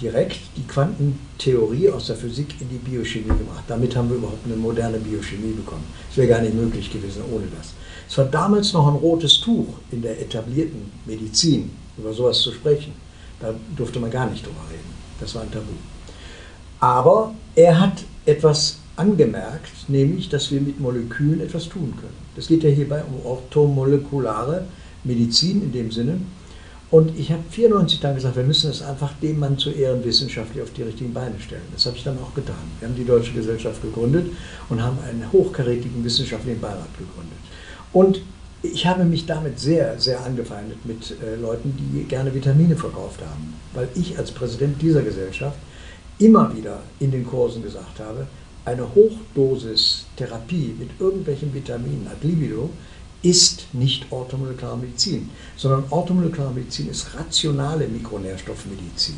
[0.00, 3.64] direkt die Quantentheorie aus der Physik in die Biochemie gebracht.
[3.66, 5.84] Damit haben wir überhaupt eine moderne Biochemie bekommen.
[6.08, 7.72] Es wäre gar nicht möglich gewesen ohne das.
[8.08, 12.92] Es war damals noch ein rotes Tuch in der etablierten Medizin, über sowas zu sprechen.
[13.40, 14.94] Da durfte man gar nicht drüber reden.
[15.20, 15.72] Das war ein Tabu.
[16.80, 22.26] Aber er hat etwas angemerkt, nämlich, dass wir mit Molekülen etwas tun können.
[22.34, 24.66] Das geht ja hierbei um orthomolekulare
[25.04, 26.20] Medizin in dem Sinne.
[26.90, 30.62] Und ich habe 94 dann gesagt, wir müssen es einfach dem Mann zu Ehren wissenschaftlich
[30.62, 31.62] auf die richtigen Beine stellen.
[31.72, 32.54] Das habe ich dann auch getan.
[32.78, 34.30] Wir haben die Deutsche Gesellschaft gegründet
[34.68, 37.38] und haben einen hochkarätigen wissenschaftlichen Beirat gegründet.
[37.92, 38.20] Und
[38.72, 43.54] ich habe mich damit sehr, sehr angefeindet mit äh, Leuten, die gerne Vitamine verkauft haben,
[43.74, 45.58] weil ich als Präsident dieser Gesellschaft
[46.18, 48.26] immer wieder in den Kursen gesagt habe,
[48.64, 52.70] eine Hochdosis-Therapie mit irgendwelchen Vitaminen ad libido
[53.22, 59.16] ist nicht orthomolekulare Medizin, sondern orthomolekulare Medizin ist rationale Mikronährstoffmedizin.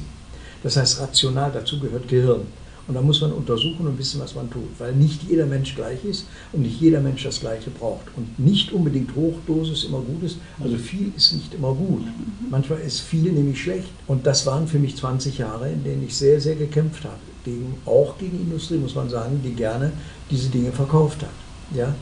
[0.63, 2.43] Das heißt, rational dazu gehört Gehirn.
[2.89, 6.03] Und da muss man untersuchen und wissen, was man tut, weil nicht jeder Mensch gleich
[6.07, 6.25] ist
[6.55, 8.07] und nicht jeder Mensch das Gleiche braucht.
[8.17, 12.05] Und nicht unbedingt Hochdosis immer gut ist, also viel ist nicht immer gut.
[12.49, 13.91] Manchmal ist viel nämlich schlecht.
[14.07, 17.19] Und das waren für mich 20 Jahre, in denen ich sehr, sehr gekämpft habe.
[17.45, 19.93] Gegen, auch gegen Industrie, muss man sagen, die gerne
[20.31, 21.77] diese Dinge verkauft hat.
[21.77, 21.95] Ja?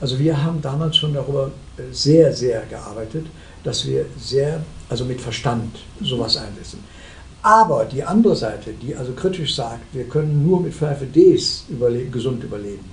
[0.00, 3.26] Also wir haben damals schon darüber äh, sehr, sehr gearbeitet,
[3.62, 6.80] dass wir sehr, also mit Verstand sowas einsetzen.
[7.44, 12.42] Aber die andere Seite, die also kritisch sagt, wir können nur mit 5Ds überle gesund
[12.42, 12.88] überleben,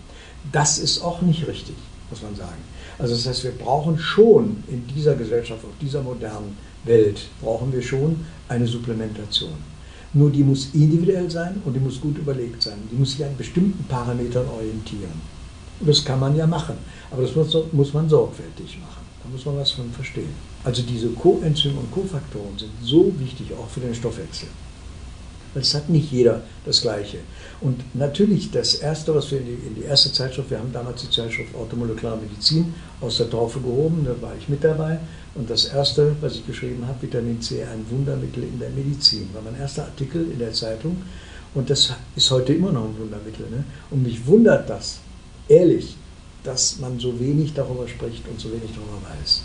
[0.51, 1.75] das ist auch nicht richtig,
[2.09, 2.61] muss man sagen.
[2.99, 7.81] Also das heißt, wir brauchen schon in dieser Gesellschaft, auf dieser modernen Welt, brauchen wir
[7.81, 9.53] schon eine Supplementation.
[10.11, 12.77] Nur die muss individuell sein und die muss gut überlegt sein.
[12.91, 15.21] Die muss sich an bestimmten Parametern orientieren.
[15.79, 16.75] Und das kann man ja machen,
[17.09, 19.05] aber das muss, muss man sorgfältig machen.
[19.23, 20.50] Da muss man was von verstehen.
[20.63, 24.47] Also diese Coenzyme und Kofaktoren sind so wichtig auch für den Stoffwechsel.
[25.53, 27.17] Weil es hat nicht jeder das Gleiche.
[27.59, 31.01] Und natürlich das Erste, was wir in die, in die erste Zeitschrift, wir haben damals
[31.01, 34.99] die Zeitschrift Automolekulare Medizin aus der Taufe gehoben, da war ich mit dabei.
[35.33, 39.41] Und das Erste, was ich geschrieben habe, Vitamin C, ein Wundermittel in der Medizin, war
[39.41, 41.01] mein erster Artikel in der Zeitung.
[41.53, 43.49] Und das ist heute immer noch ein Wundermittel.
[43.49, 43.63] Ne?
[43.89, 44.99] Und mich wundert das,
[45.49, 45.97] ehrlich,
[46.43, 49.43] dass man so wenig darüber spricht und so wenig darüber weiß.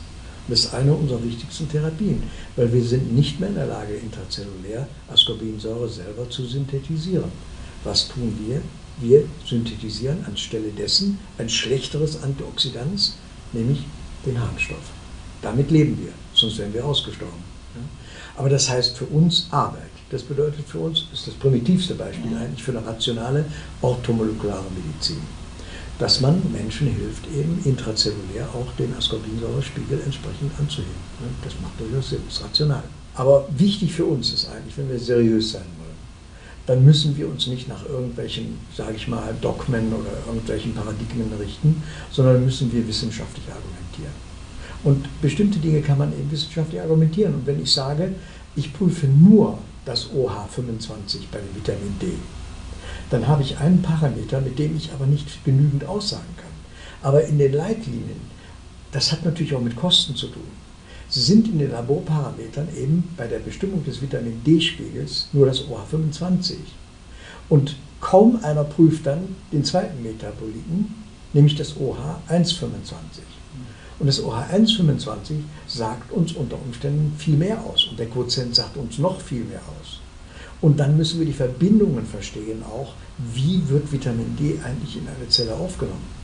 [0.48, 2.22] Das ist eine unserer wichtigsten Therapien,
[2.54, 7.32] weil wir sind nicht mehr in der Lage, intrazellulär Ascorbinsäure selber zu synthetisieren.
[7.82, 8.62] Was tun wir?
[8.98, 13.12] Wir synthetisieren anstelle dessen ein schlechteres Antioxidant,
[13.52, 13.80] nämlich
[14.24, 14.92] den Harnstoff.
[15.42, 17.44] Damit leben wir, sonst wären wir ausgestorben.
[18.36, 19.90] Aber das heißt für uns Arbeit.
[20.10, 23.44] Das bedeutet für uns, ist das primitivste Beispiel eigentlich für eine rationale
[23.82, 25.20] orthomolekulare Medizin
[25.98, 30.92] dass man Menschen hilft, eben intrazellulär auch den Ascorbinsäurespiegel entsprechend anzuheben.
[31.42, 32.82] Das macht durchaus Sinn, ist rational.
[33.14, 35.86] Aber wichtig für uns ist eigentlich, wenn wir seriös sein wollen,
[36.66, 41.82] dann müssen wir uns nicht nach irgendwelchen, sage ich mal, Dogmen oder irgendwelchen Paradigmen richten,
[42.10, 44.26] sondern müssen wir wissenschaftlich argumentieren.
[44.84, 47.34] Und bestimmte Dinge kann man eben wissenschaftlich argumentieren.
[47.34, 48.12] Und wenn ich sage,
[48.54, 52.08] ich prüfe nur das OH25 bei dem Vitamin D,
[53.10, 56.46] dann habe ich einen Parameter, mit dem ich aber nicht genügend aussagen kann.
[57.02, 58.20] Aber in den Leitlinien,
[58.92, 60.42] das hat natürlich auch mit Kosten zu tun.
[61.08, 66.54] Sie sind in den Laborparametern eben bei der Bestimmung des Vitamin D-Spiegels nur das OH25.
[67.48, 70.94] Und kaum einer prüft dann den zweiten Metaboliten,
[71.32, 72.96] nämlich das OH125.
[73.98, 78.98] Und das OH125 sagt uns unter Umständen viel mehr aus und der Quotient sagt uns
[78.98, 79.95] noch viel mehr aus.
[80.60, 82.94] Und dann müssen wir die Verbindungen verstehen auch,
[83.34, 86.16] wie wird Vitamin D eigentlich in eine Zelle aufgenommen.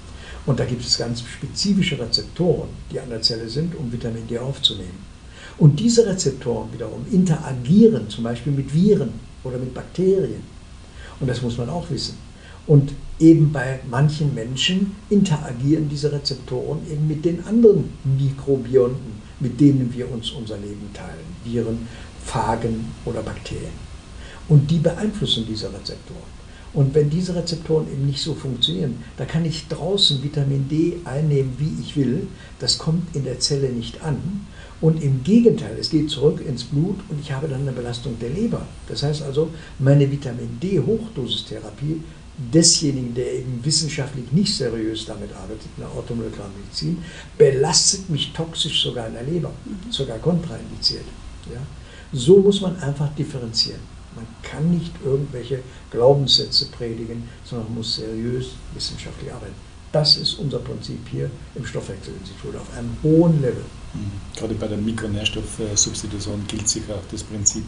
[0.46, 4.38] Und da gibt es ganz spezifische Rezeptoren, die an der Zelle sind, um Vitamin D
[4.38, 5.12] aufzunehmen.
[5.58, 9.12] Und diese Rezeptoren wiederum interagieren zum Beispiel mit Viren
[9.44, 10.42] oder mit Bakterien.
[11.20, 12.16] Und das muss man auch wissen.
[12.66, 19.92] Und eben bei manchen Menschen interagieren diese Rezeptoren eben mit den anderen Mikrobionten, mit denen
[19.94, 21.36] wir uns unser Leben teilen.
[21.44, 21.86] Viren,
[22.24, 23.91] Phagen oder Bakterien.
[24.48, 26.32] Und die beeinflussen diese Rezeptoren.
[26.74, 31.54] Und wenn diese Rezeptoren eben nicht so funktionieren, da kann ich draußen Vitamin D einnehmen,
[31.58, 32.26] wie ich will.
[32.60, 34.46] Das kommt in der Zelle nicht an.
[34.80, 38.30] Und im Gegenteil, es geht zurück ins Blut und ich habe dann eine Belastung der
[38.30, 38.66] Leber.
[38.88, 42.00] Das heißt also, meine Vitamin D-Hochdosistherapie
[42.52, 46.98] desjenigen, der eben wissenschaftlich nicht seriös damit arbeitet, in der orthomolekularen Medizin,
[47.36, 49.52] belastet mich toxisch sogar in der Leber,
[49.90, 51.04] sogar kontraindiziert.
[51.52, 51.60] Ja?
[52.12, 53.91] So muss man einfach differenzieren.
[54.14, 59.54] Man kann nicht irgendwelche Glaubenssätze predigen, sondern man muss seriös wissenschaftlich arbeiten.
[59.92, 63.64] Das ist unser Prinzip hier im Stoffwechselinstitut auf einem hohen Level.
[63.92, 64.10] Mhm.
[64.36, 67.64] Gerade bei der Mikronährstoffsubstitution gilt sicher auch das Prinzip,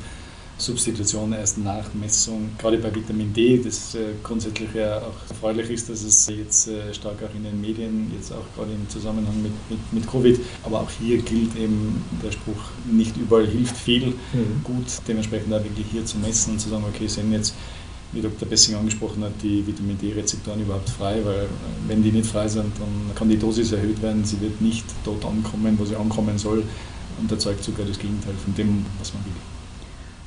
[0.56, 5.88] Substitution erst nach Messung, gerade bei Vitamin D, das äh, grundsätzlich ja auch erfreulich ist,
[5.88, 9.52] dass es jetzt äh, stark auch in den Medien, jetzt auch gerade im Zusammenhang mit,
[9.68, 14.62] mit, mit Covid, aber auch hier gilt eben der Spruch, nicht überall hilft viel, mhm.
[14.62, 17.54] gut dementsprechend auch wirklich hier zu messen und zu sagen, okay, sind jetzt
[18.12, 18.48] wie Dr.
[18.48, 22.72] Bessing angesprochen hat, die Vitamin D-Rezeptoren überhaupt frei, weil äh, wenn die nicht frei sind,
[22.78, 26.62] dann kann die Dosis erhöht werden, sie wird nicht dort ankommen, wo sie ankommen soll
[27.20, 29.53] und erzeugt sogar das Gegenteil von dem, was man will.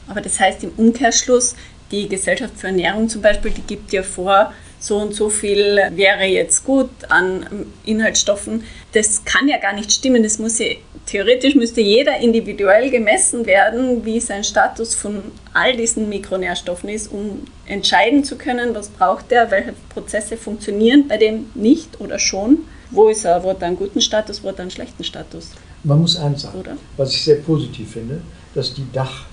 [0.08, 1.56] Aber das heißt im Umkehrschluss,
[1.92, 6.26] die Gesellschaft für Ernährung zum Beispiel, die gibt ja vor, so und so viel wäre
[6.26, 8.64] jetzt gut an Inhaltsstoffen.
[8.94, 10.22] Das kann ja gar nicht stimmen.
[10.22, 10.68] Das muss ja,
[11.08, 17.46] theoretisch müsste jeder individuell gemessen werden, wie sein Status von all diesen Mikronährstoffen ist, um
[17.66, 22.60] entscheiden zu können, was braucht er, welche Prozesse funktionieren bei dem nicht oder schon.
[22.92, 25.52] Wo ist er, wo hat er einen guten Status, wo hat er einen schlechten Status?
[25.84, 26.78] Man muss eins sagen, oder?
[26.96, 28.22] was ich sehr positiv finde,
[28.54, 29.26] dass die Dach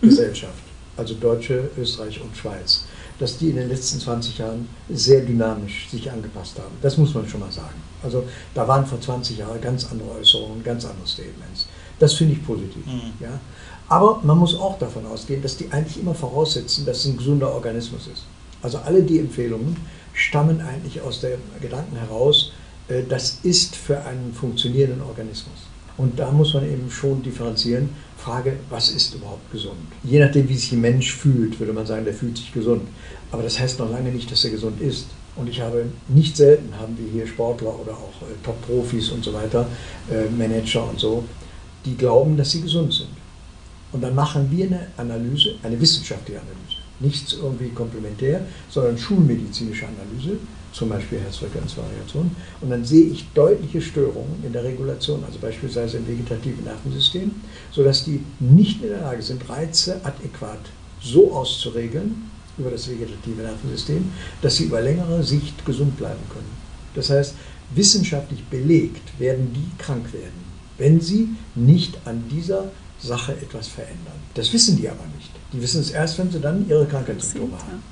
[0.00, 0.62] Gesellschaft,
[0.96, 2.84] also Deutsche, Österreich und Schweiz,
[3.18, 6.74] dass die in den letzten 20 Jahren sehr dynamisch sich angepasst haben.
[6.82, 7.80] Das muss man schon mal sagen.
[8.02, 11.66] Also da waren vor 20 Jahren ganz andere Äußerungen, ganz andere Statements.
[11.98, 12.84] Das finde ich positiv.
[12.86, 13.12] Mhm.
[13.20, 13.40] Ja?
[13.88, 17.52] Aber man muss auch davon ausgehen, dass die eigentlich immer voraussetzen, dass es ein gesunder
[17.52, 18.24] Organismus ist.
[18.62, 19.76] Also alle die Empfehlungen
[20.12, 22.52] stammen eigentlich aus dem Gedanken heraus,
[22.88, 25.54] äh, das ist für einen funktionierenden Organismus.
[25.96, 27.90] Und da muss man eben schon differenzieren.
[28.26, 29.76] Frage, was ist überhaupt gesund?
[30.02, 32.82] Je nachdem, wie sich ein Mensch fühlt, würde man sagen, der fühlt sich gesund.
[33.30, 35.06] Aber das heißt noch lange nicht, dass er gesund ist.
[35.36, 39.32] Und ich habe nicht selten, haben wir hier Sportler oder auch äh, Top-Profis und so
[39.32, 39.68] weiter,
[40.10, 41.22] äh, Manager und so,
[41.84, 43.10] die glauben, dass sie gesund sind.
[43.92, 46.82] Und dann machen wir eine Analyse, eine wissenschaftliche Analyse.
[46.98, 50.38] Nichts irgendwie komplementär, sondern schulmedizinische Analyse,
[50.76, 52.30] zum Beispiel Herzfrequenzvariation.
[52.60, 57.30] Und dann sehe ich deutliche Störungen in der Regulation, also beispielsweise im vegetativen Nervensystem,
[57.72, 60.60] sodass die nicht in der Lage sind, Reize adäquat
[61.00, 64.12] so auszuregeln über das vegetative Nervensystem,
[64.42, 66.50] dass sie über längere Sicht gesund bleiben können.
[66.94, 67.34] Das heißt,
[67.74, 70.44] wissenschaftlich belegt werden die krank werden,
[70.76, 74.20] wenn sie nicht an dieser Sache etwas verändern.
[74.34, 75.30] Das wissen die aber nicht.
[75.52, 77.82] Die wissen es erst, wenn sie dann ihre Krankheitssymptome haben.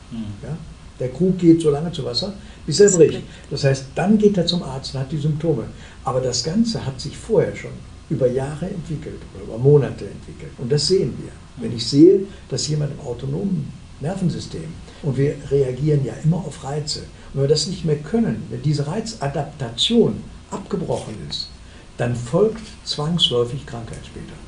[0.43, 0.57] Ja?
[1.01, 2.35] Der Krug geht so lange zu Wasser,
[2.67, 3.23] bis er bricht.
[3.51, 5.65] Das heißt, dann geht er zum Arzt und hat die Symptome.
[6.05, 7.73] Aber das Ganze hat sich vorher schon
[8.11, 10.53] über Jahre entwickelt oder über Monate entwickelt.
[10.59, 11.33] Und das sehen wir.
[11.57, 17.01] Wenn ich sehe, dass jemand im autonomen Nervensystem und wir reagieren ja immer auf Reize.
[17.01, 21.49] Und wenn wir das nicht mehr können, wenn diese Reizadaptation abgebrochen ist,
[21.97, 24.44] dann folgt zwangsläufig Krankheit später.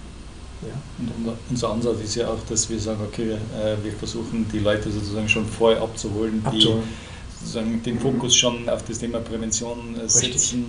[0.66, 0.72] Ja.
[0.98, 4.90] Und unser Ansatz ist ja auch, dass wir sagen, okay, äh, wir versuchen die Leute
[4.90, 6.82] sozusagen schon vorher abzuholen, abzuholen.
[6.82, 10.28] die sozusagen den Fokus schon auf das Thema Prävention äh, setzen.
[10.28, 10.60] Richtig.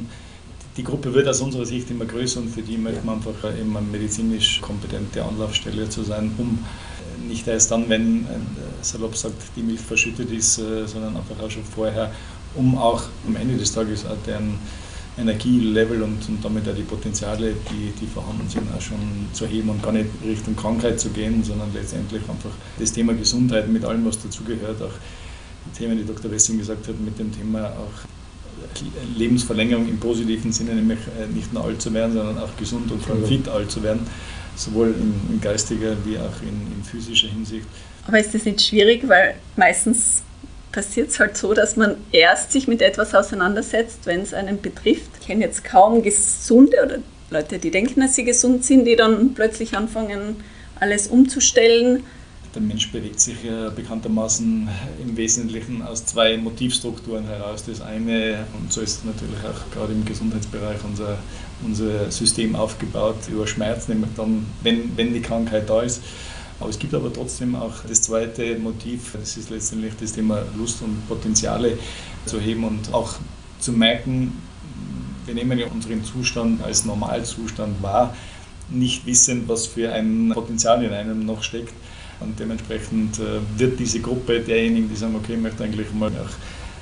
[0.78, 3.82] Die Gruppe wird aus unserer Sicht immer größer und für die möchte man einfach immer
[3.82, 8.28] medizinisch kompetente Anlaufstelle zu sein, um äh, nicht erst dann, wenn
[8.82, 12.12] salopp sagt, die Milch verschüttet ist, sondern einfach auch schon vorher,
[12.56, 14.60] um auch am Ende des Tages auch deren
[15.18, 19.00] Energielevel und, und damit auch die Potenziale, die, die vorhanden sind, auch schon
[19.34, 23.68] zu heben und gar nicht Richtung Krankheit zu gehen, sondern letztendlich einfach das Thema Gesundheit
[23.68, 24.94] mit allem, was dazugehört, auch
[25.66, 26.30] die Themen, die Dr.
[26.32, 31.64] Wessing gesagt hat, mit dem Thema auch Lebensverlängerung im positiven Sinne, nämlich äh, nicht nur
[31.64, 34.06] alt zu werden, sondern auch gesund und fit alt zu werden,
[34.56, 37.66] sowohl in, in geistiger wie auch in, in physischer Hinsicht.
[38.08, 40.24] Aber ist das nicht schwierig, weil meistens
[40.78, 45.10] passiert es halt so, dass man erst sich mit etwas auseinandersetzt, wenn es einen betrifft.
[45.20, 46.98] Ich kenne jetzt kaum Gesunde oder
[47.32, 50.36] Leute, die denken, dass sie gesund sind, die dann plötzlich anfangen,
[50.80, 52.04] alles umzustellen.
[52.54, 54.70] Der Mensch bewegt sich ja bekanntermaßen
[55.02, 57.64] im Wesentlichen aus zwei Motivstrukturen heraus.
[57.66, 61.18] Das eine, und so ist natürlich auch gerade im Gesundheitsbereich unser,
[61.66, 66.04] unser System aufgebaut, über Schmerz, nämlich dann, wenn, wenn die Krankheit da ist
[66.60, 70.82] aber es gibt aber trotzdem auch das zweite Motiv, das ist letztendlich das Thema Lust
[70.82, 71.78] und Potenziale
[72.26, 73.16] zu heben und auch
[73.60, 74.34] zu merken,
[75.26, 78.16] wir nehmen ja unseren Zustand als Normalzustand wahr,
[78.70, 81.74] nicht wissend, was für ein Potenzial in einem noch steckt.
[82.20, 86.34] Und dementsprechend äh, wird diese Gruppe derjenigen, die sagen, okay, ich möchte eigentlich mal auch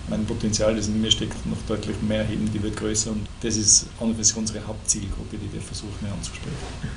[0.07, 3.57] mein Potenzial, das in mir steckt, noch deutlich mehr heben, die wird größer und das
[3.57, 6.55] ist an und für sich unsere Hauptzielgruppe, die wir versuchen anzusprechen.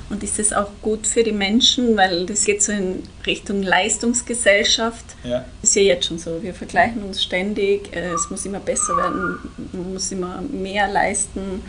[0.09, 5.05] Und ist das auch gut für die Menschen, weil das geht so in Richtung Leistungsgesellschaft?
[5.23, 5.45] Ja.
[5.61, 9.39] Ist ja jetzt schon so, wir vergleichen uns ständig, äh, es muss immer besser werden,
[9.71, 11.61] man muss immer mehr leisten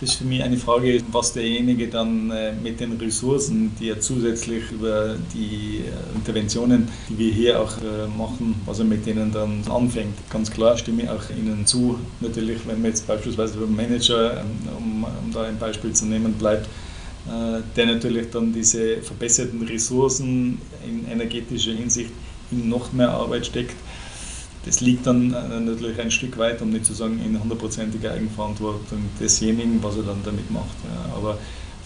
[0.00, 4.00] das ist für mich eine Frage, was derjenige dann äh, mit den Ressourcen, die er
[4.00, 9.30] zusätzlich über die äh, Interventionen, die wir hier auch äh, machen, was er mit denen
[9.30, 10.14] dann anfängt.
[10.30, 11.98] Ganz klar stimme ich auch Ihnen zu.
[12.20, 14.46] Natürlich, wenn man jetzt beispielsweise beim Manager, ähm,
[14.78, 16.66] um, um da ein Beispiel zu nehmen, bleibt,
[17.76, 20.58] der natürlich dann diese verbesserten Ressourcen
[20.88, 22.10] in energetischer Hinsicht
[22.50, 23.76] in noch mehr Arbeit steckt,
[24.64, 29.04] das liegt dann äh, natürlich ein Stück weit, um nicht zu sagen in hundertprozentiger Eigenverantwortung
[29.18, 30.76] desjenigen, was er dann damit macht.
[30.84, 31.16] Ja.
[31.16, 31.38] Aber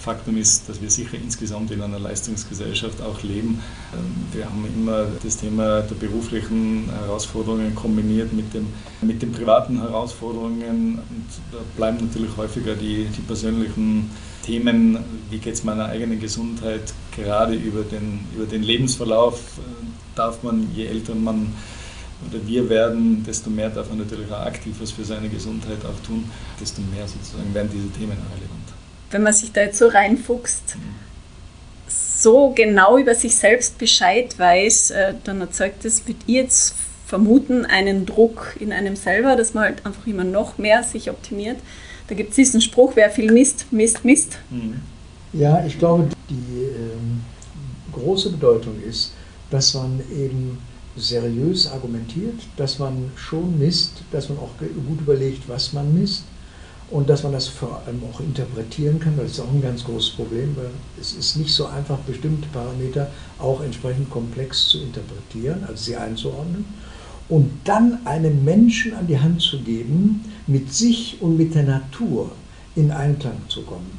[0.05, 3.61] Faktum ist, dass wir sicher insgesamt in einer Leistungsgesellschaft auch leben.
[3.95, 8.67] Ähm, wir haben immer das Thema der beruflichen Herausforderungen kombiniert mit, dem,
[9.01, 10.99] mit den privaten Herausforderungen.
[10.99, 14.11] Und da bleiben natürlich häufiger die, die persönlichen
[14.45, 14.99] Themen,
[15.31, 19.85] wie geht es meiner eigenen Gesundheit, gerade über den, über den Lebensverlauf äh,
[20.17, 21.53] darf man, je älter man
[22.31, 26.07] oder wir werden, desto mehr darf man natürlich auch aktiv was für seine Gesundheit auch
[26.07, 26.25] tun,
[26.61, 28.73] desto mehr sozusagen werden diese Themen relevant.
[29.11, 30.81] Wenn man sich da jetzt so reinfuchst, mhm.
[31.89, 36.75] so genau über sich selbst Bescheid weiß, äh, dann erzeugt das, würde ich jetzt
[37.07, 41.59] vermuten, einen Druck in einem selber, dass man halt einfach immer noch mehr sich optimiert.
[42.09, 44.39] Da gibt es diesen Spruch, wer viel misst, misst, misst.
[44.51, 44.81] Mhm.
[45.33, 47.23] Ja, ich glaube, die ähm,
[47.93, 49.13] große Bedeutung ist,
[49.51, 50.59] dass man eben
[50.97, 56.25] seriös argumentiert, dass man schon misst, dass man auch gut überlegt, was man misst
[56.91, 59.85] und dass man das vor allem auch interpretieren kann, weil das ist auch ein ganz
[59.85, 60.71] großes Problem, weil
[61.01, 66.65] es ist nicht so einfach, bestimmte Parameter auch entsprechend komplex zu interpretieren, also sie einzuordnen.
[67.29, 72.31] und dann einem Menschen an die Hand zu geben, mit sich und mit der Natur
[72.77, 73.94] in Einklang zu kommen.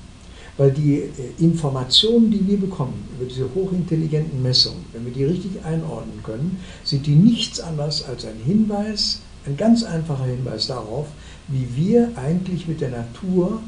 [0.58, 5.64] Weil die äh, Informationen, die wir bekommen über diese hochintelligenten Messungen, wenn wir die richtig
[5.66, 11.08] einordnen können, sind die nichts anderes als ein Hinweis, ein ganz einfacher Hinweis darauf,
[11.47, 13.62] wie wir eigentlich mit der Natur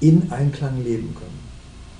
[0.00, 1.40] in Einklang leben können.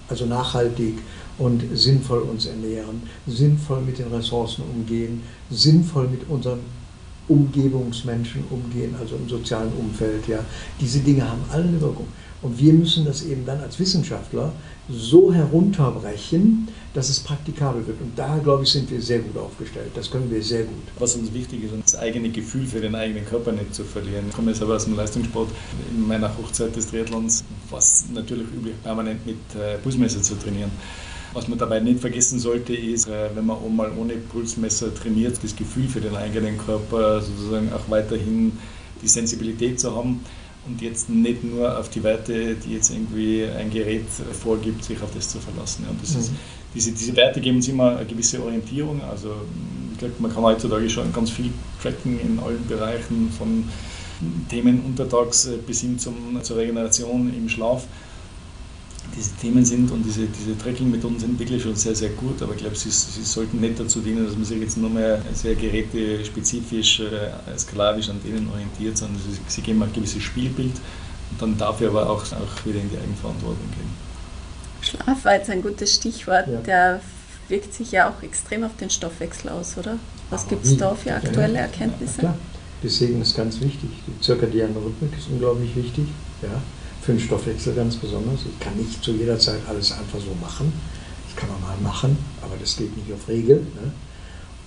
[0.09, 0.99] Also nachhaltig
[1.39, 6.61] und sinnvoll uns ernähren, sinnvoll mit den Ressourcen umgehen, sinnvoll mit unseren
[7.29, 10.27] Umgebungsmenschen umgehen, also im sozialen Umfeld.
[10.29, 10.41] Ja.
[10.81, 12.07] Diese Dinge haben alle eine Wirkung.
[12.43, 14.53] Und wir müssen das eben dann als Wissenschaftler
[14.89, 18.01] so herunterbrechen, dass es praktikabel wird.
[18.01, 19.93] Und da, glaube ich, sind wir sehr gut aufgestellt.
[19.95, 20.83] Das können wir sehr gut.
[20.99, 24.25] Was uns wichtig ist, das eigene Gefühl für den eigenen Körper nicht zu verlieren.
[24.29, 25.49] Ich komme jetzt aber aus dem Leistungssport.
[25.91, 30.73] In meiner Hochzeit des Triathlons war es natürlich üblich, permanent mit äh, Pulsmesser zu trainieren.
[31.35, 35.55] Was man dabei nicht vergessen sollte, ist, äh, wenn man mal ohne Pulsmesser trainiert, das
[35.55, 38.53] Gefühl für den eigenen Körper sozusagen auch weiterhin
[39.01, 40.21] die Sensibilität zu haben
[40.67, 44.07] und jetzt nicht nur auf die Werte, die jetzt irgendwie ein Gerät
[44.41, 45.87] vorgibt, sich auf das zu verlassen.
[45.91, 46.21] Und das mhm.
[46.21, 46.33] ist,
[46.75, 49.03] diese, diese Werte geben uns immer eine gewisse Orientierung.
[49.03, 49.35] Also
[49.93, 51.51] ich glaube, man kann heutzutage schon ganz viel
[51.83, 53.65] tracken in allen Bereichen, von
[54.49, 57.87] Themen untertags bis hin zum, zur Regeneration im Schlaf
[59.17, 62.59] diese Themen sind und diese, diese Tracking-Methoden sind wirklich schon sehr, sehr gut, aber ich
[62.59, 67.01] glaube, sie, sie sollten nicht dazu dienen, dass man sich jetzt nur mehr sehr gerätespezifisch,
[67.01, 70.75] äh, sklavisch an denen orientiert, sondern sie, sie geben ein gewisses Spielbild
[71.31, 74.13] und dann darf er aber auch, auch wieder in die Eigenverantwortung gehen.
[74.81, 76.61] Schlaf war jetzt ein gutes Stichwort, ja.
[76.61, 77.01] der
[77.49, 79.99] wirkt sich ja auch extrem auf den Stoffwechsel aus, oder?
[80.31, 82.23] Was gibt es da für aktuelle Erkenntnisse?
[82.23, 82.35] Ja,
[82.83, 86.07] Deswegen ist ganz wichtig, die zirkadiane Rhythmik ist unglaublich wichtig.
[86.43, 86.61] Ja
[87.03, 88.41] für den Stoffwechsel ganz besonders.
[88.47, 90.73] Ich kann nicht zu jeder Zeit alles einfach so machen.
[91.27, 93.57] Das kann man mal machen, aber das geht nicht auf Regel.
[93.57, 93.93] Ne?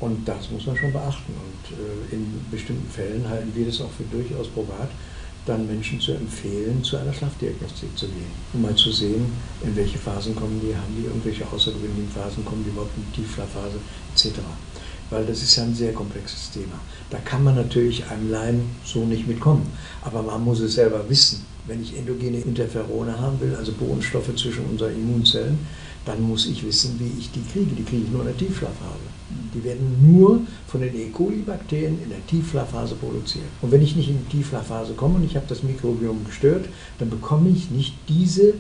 [0.02, 1.32] Und das muss man schon beachten.
[1.32, 4.90] Und äh, in bestimmten Fällen halten wir das auch für durchaus probat,
[5.46, 9.26] dann Menschen zu empfehlen, zu einer Schlafdiagnostik zu gehen, um mal zu sehen,
[9.64, 13.22] in welche Phasen kommen die, haben die irgendwelche außergewöhnlichen Phasen, kommen die überhaupt in die
[13.22, 13.78] Tiefschlafphase
[14.14, 14.40] etc.
[15.10, 16.80] Weil das ist ja ein sehr komplexes Thema.
[17.12, 19.72] Da kann man natürlich einem Laien so nicht mitkommen,
[20.02, 24.66] aber man muss es selber wissen wenn ich endogene Interferone haben will, also Bodenstoffe zwischen
[24.66, 25.60] unseren Immunzellen,
[26.06, 27.76] dann muss ich wissen, wie ich die kriege.
[27.76, 29.00] Die kriege ich nur in der Tiefschlafphase.
[29.54, 31.10] Die werden nur von den E.
[31.10, 33.46] coli-Bakterien in der Tiefschlafphase produziert.
[33.62, 36.66] Und wenn ich nicht in die Tiefschlafphase komme und ich habe das Mikrobiom gestört,
[37.00, 38.54] dann bekomme ich nicht diese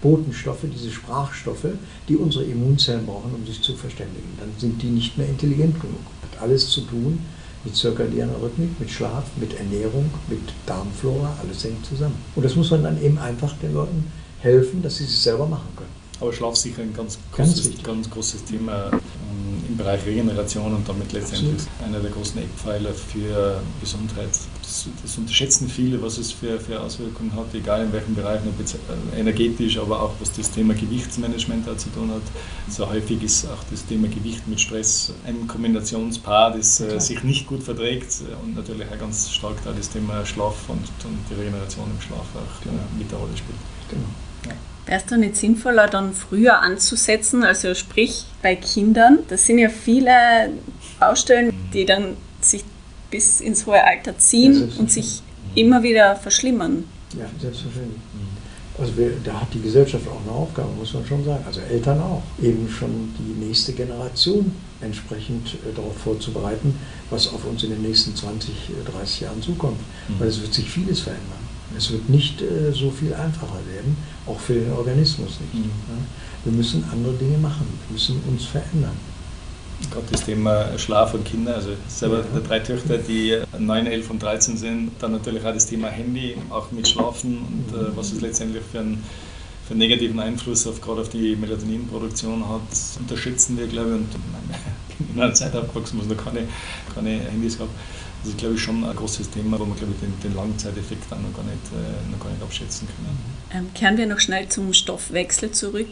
[0.00, 1.68] Botenstoffe, diese Sprachstoffe,
[2.08, 4.28] die unsere Immunzellen brauchen, um sich zu verständigen.
[4.40, 6.00] Dann sind die nicht mehr intelligent genug.
[6.22, 7.18] Hat alles zu tun
[7.64, 12.16] mit zirkadianer Rhythmik, mit Schlaf, mit Ernährung, mit Darmflora, alles hängt zusammen.
[12.34, 14.10] Und das muss man dann eben einfach den Leuten
[14.40, 15.90] helfen, dass sie es selber machen können.
[16.20, 20.74] Aber Schlaf ist sicher ein ganz großes, ganz, ganz großes Thema ähm, im Bereich Regeneration
[20.74, 21.82] und damit letztendlich Absolut.
[21.84, 24.28] einer der großen Eckpfeiler für Gesundheit.
[24.60, 29.20] Das, das, unterschätzen viele, was es für, für Auswirkungen hat, egal in ob jetzt äh,
[29.20, 32.22] energetisch, aber auch was das Thema Gewichtsmanagement da zu tun hat.
[32.68, 37.46] So häufig ist auch das Thema Gewicht mit Stress ein Kombinationspaar, das äh, sich nicht
[37.46, 38.08] gut verträgt
[38.42, 42.26] und natürlich auch ganz stark da das Thema Schlaf und, und die Regeneration im Schlaf
[42.34, 42.82] auch genau.
[42.98, 43.58] mit der Rolle spielt.
[43.90, 44.04] Genau.
[44.44, 49.18] Wäre es da nicht sinnvoller, dann früher anzusetzen, also sprich bei Kindern?
[49.28, 50.12] Das sind ja viele
[50.98, 52.64] Baustellen, die dann sich
[53.10, 55.22] bis ins hohe Alter ziehen ja, und sich
[55.54, 56.84] immer wieder verschlimmern.
[57.18, 58.00] Ja, selbstverständlich.
[58.78, 61.44] Also wir, da hat die Gesellschaft auch eine Aufgabe, muss man schon sagen.
[61.46, 62.22] Also Eltern auch.
[62.42, 66.74] Eben schon die nächste Generation entsprechend äh, darauf vorzubereiten,
[67.10, 68.50] was auf uns in den nächsten 20,
[68.92, 69.78] 30 äh, Jahren zukommt.
[70.08, 70.14] Mhm.
[70.18, 71.41] Weil es wird sich vieles verändern.
[71.76, 73.96] Es wird nicht äh, so viel einfacher werden,
[74.26, 75.54] auch für den Organismus nicht.
[75.54, 75.70] Mhm.
[76.44, 78.96] Wir müssen andere Dinge machen, wir müssen uns verändern.
[79.90, 82.40] Gerade das Thema Schlaf und Kinder, also selber ja.
[82.46, 86.70] drei Töchter, die 9, 11 und 13 sind, dann natürlich auch das Thema Handy, auch
[86.70, 89.02] mit Schlafen und äh, was es letztendlich für einen,
[89.66, 92.60] für einen negativen Einfluss auf, gerade auf die Melatoninproduktion hat,
[93.00, 94.08] unterschätzen wir, glaube ich, und
[94.88, 96.46] ich bin in einer Zeit aufgewachsen, wo es noch keine,
[96.94, 97.68] keine Handys gab.
[98.22, 101.12] Das ist, glaube ich, schon ein großes Thema, wo man, glaube ich, den, den Langzeiteffekt
[101.12, 103.18] auch noch gar nicht, äh, noch gar nicht abschätzen können.
[103.52, 105.90] Ähm, kehren wir noch schnell zum Stoffwechsel zurück.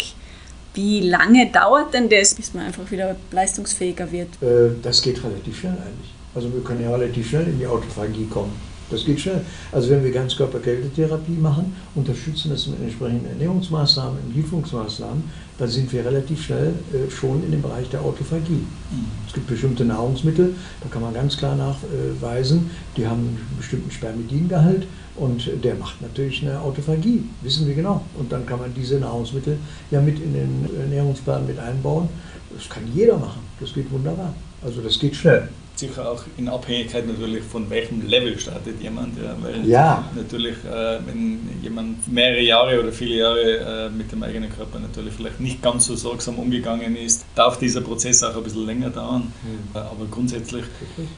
[0.74, 4.28] Wie lange dauert denn das, bis man einfach wieder leistungsfähiger wird?
[4.41, 6.12] Äh, das geht relativ schnell eigentlich.
[6.33, 8.53] Also wir können ja relativ schnell in die Autophagie kommen.
[8.91, 9.45] Das geht schnell.
[9.72, 15.24] Also wenn wir Ganzkörperkältetherapie machen, unterstützen das mit entsprechenden Ernährungsmaßnahmen, Entgiftungsmaßnahmen,
[15.61, 18.52] dann sind wir relativ schnell äh, schon in dem Bereich der Autophagie.
[18.52, 19.06] Mhm.
[19.26, 24.86] Es gibt bestimmte Nahrungsmittel, da kann man ganz klar nachweisen, die haben einen bestimmten Spermidingehalt
[25.16, 28.02] und der macht natürlich eine Autophagie, wissen wir genau.
[28.18, 29.58] Und dann kann man diese Nahrungsmittel
[29.90, 32.08] ja mit in den Ernährungsplan mit einbauen.
[32.56, 34.34] Das kann jeder machen, das geht wunderbar.
[34.62, 35.48] Also das geht schnell.
[35.81, 39.16] Sicher auch in Abhängigkeit natürlich von welchem Level startet jemand.
[39.22, 40.05] Ja, weil Ja.
[40.14, 45.14] natürlich, äh, wenn jemand mehrere Jahre oder viele Jahre äh, mit dem eigenen Körper natürlich
[45.14, 49.33] vielleicht nicht ganz so sorgsam umgegangen ist, darf dieser Prozess auch ein bisschen länger dauern.
[49.74, 50.64] Äh, aber grundsätzlich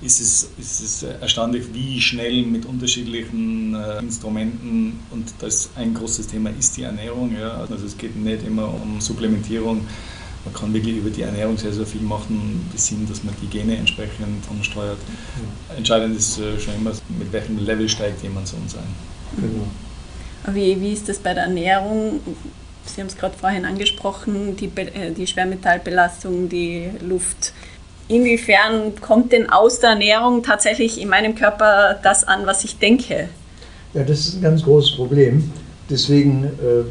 [0.00, 6.28] ist es, ist es erstaunlich, wie schnell mit unterschiedlichen äh, Instrumenten und das ein großes
[6.28, 7.34] Thema ist die Ernährung.
[7.38, 7.58] Ja.
[7.60, 9.86] Also es geht nicht immer um Supplementierung.
[10.44, 13.46] Man kann wirklich über die Ernährung sehr, sehr viel machen, bis hin, dass man die
[13.46, 14.98] Gene entsprechend ansteuert.
[15.76, 18.82] Entscheidend ist äh, schon immer, mit welchem Level steigt jemand zu uns ein.
[19.36, 20.54] Genau.
[20.54, 22.20] Wie, wie ist das bei der Ernährung?
[22.84, 27.52] Sie haben es gerade vorhin angesprochen, die, äh, die Schwermetallbelastung, die Luft.
[28.08, 33.28] Inwiefern kommt denn aus der Ernährung tatsächlich in meinem Körper das an, was ich denke?
[33.94, 35.50] Ja, das ist ein ganz großes Problem.
[35.88, 36.84] Deswegen äh,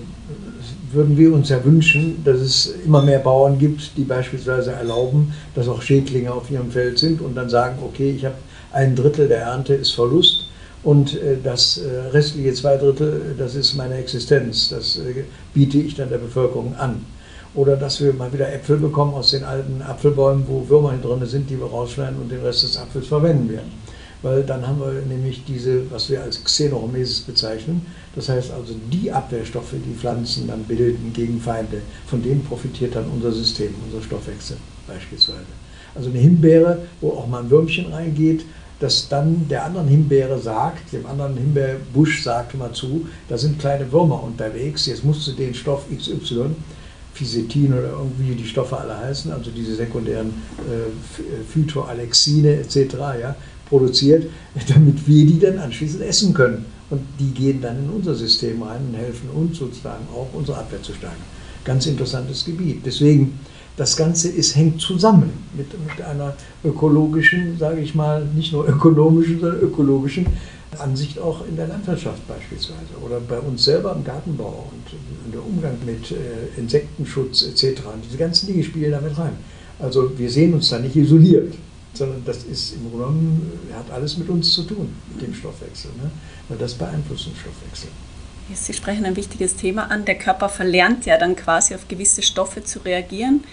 [0.93, 5.67] würden wir uns ja wünschen, dass es immer mehr Bauern gibt, die beispielsweise erlauben, dass
[5.67, 8.35] auch Schädlinge auf ihrem Feld sind und dann sagen, okay, ich habe
[8.71, 10.45] ein Drittel der Ernte ist Verlust
[10.83, 14.69] und äh, das äh, restliche zwei Drittel, das ist meine Existenz.
[14.69, 15.23] Das äh,
[15.53, 17.05] biete ich dann der Bevölkerung an.
[17.53, 21.49] Oder dass wir mal wieder Äpfel bekommen aus den alten Apfelbäumen, wo Würmer drin sind,
[21.49, 23.71] die wir rausschneiden und den Rest des Apfels verwenden werden.
[24.21, 27.85] Weil dann haben wir nämlich diese, was wir als Xenohomesis bezeichnen.
[28.15, 33.05] Das heißt also die Abwehrstoffe, die Pflanzen dann bilden gegen Feinde, von denen profitiert dann
[33.05, 34.57] unser System, unser Stoffwechsel
[34.87, 35.39] beispielsweise.
[35.95, 38.45] Also eine Himbeere, wo auch mal ein Würmchen reingeht,
[38.79, 43.91] dass dann der anderen Himbeere sagt, dem anderen Himbeerbusch sagt mal zu, da sind kleine
[43.91, 46.55] Würmer unterwegs, jetzt musst du den Stoff XY,
[47.13, 53.35] Fisetin oder irgendwie die Stoffe alle heißen, also diese sekundären äh, Phytoalexine etc., ja,
[53.71, 54.29] produziert,
[54.67, 56.65] damit wir die dann anschließend essen können.
[56.91, 60.83] Und die gehen dann in unser System rein und helfen uns sozusagen auch, unsere Abwehr
[60.83, 61.23] zu stärken.
[61.63, 62.85] Ganz interessantes Gebiet.
[62.85, 63.39] Deswegen,
[63.77, 66.33] das Ganze ist, hängt zusammen mit, mit einer
[66.65, 70.25] ökologischen, sage ich mal, nicht nur ökonomischen, sondern ökologischen
[70.79, 75.77] Ansicht auch in der Landwirtschaft beispielsweise oder bei uns selber im Gartenbau und der Umgang
[75.85, 77.81] mit äh, Insektenschutz etc.
[78.05, 79.33] Diese ganzen Dinge spielen damit rein.
[79.79, 81.53] Also wir sehen uns da nicht isoliert,
[81.93, 85.91] sondern das ist im Grunde genommen, hat alles mit uns zu tun, mit dem Stoffwechsel.
[86.01, 86.09] Ne?
[86.49, 87.89] Weil das beeinflusst den Stoffwechsel.
[88.53, 90.03] Sie sprechen ein wichtiges Thema an.
[90.05, 93.43] Der Körper verlernt ja dann quasi auf gewisse Stoffe zu reagieren,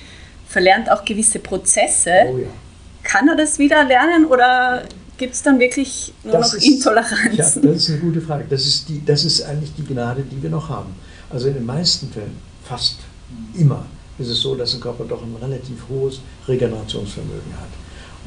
[0.46, 2.10] verlernt auch gewisse Prozesse.
[2.32, 2.48] Oh ja.
[3.04, 4.84] Kann er das wieder lernen oder
[5.16, 7.62] gibt es dann wirklich nur Das noch ist- Intoleranzen?
[7.62, 8.44] Ja, das ist eine gute Frage.
[8.48, 10.94] Das ist, die, das ist eigentlich die Gnade, die wir noch haben.
[11.30, 12.96] Also in den meisten Fällen, fast
[13.54, 13.84] immer,
[14.18, 17.68] ist es so, dass ein Körper doch ein relativ hohes Regenerationsvermögen hat.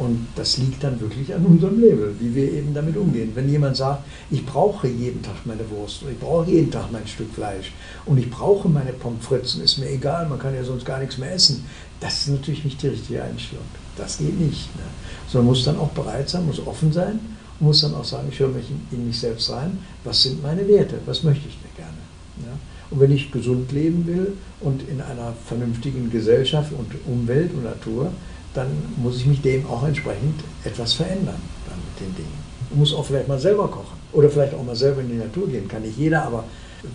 [0.02, 3.34] Und das liegt dann wirklich an unserem Level, wie wir eben damit umgehen.
[3.36, 7.32] Wenn jemand sagt, ich brauche jeden Tag meine Wurst, ich brauche jeden Tag mein Stück
[7.32, 7.72] Fleisch
[8.08, 11.20] und ich brauche meine Pommes frites, ist mir egal, man kann ja sonst gar nichts
[11.20, 11.66] mehr essen,
[11.99, 13.64] das ist natürlich nicht die richtige Einstellung.
[13.95, 14.76] Das geht nicht.
[14.76, 14.82] Ne?
[15.28, 17.20] Sondern muss dann auch bereit sein, muss offen sein
[17.60, 20.68] und muss dann auch sagen, ich höre mich in, mich selbst rein, was sind meine
[20.68, 22.47] Werte, was möchte ich denn gerne.
[22.47, 22.58] Ja?
[22.89, 28.12] Und wenn ich gesund leben will und in einer vernünftigen Gesellschaft und Umwelt und Natur,
[28.54, 32.41] dann muss ich mich dem auch entsprechend etwas verändern dann mit den Dingen.
[32.70, 35.47] Ich muss auch vielleicht mal selber kochen oder vielleicht auch mal selber in die Natur
[35.47, 36.43] gehen, kann nicht jeder, aber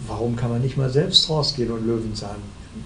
[0.06, 2.36] warum kann man nicht mal selbst rausgehen und Löwenzahn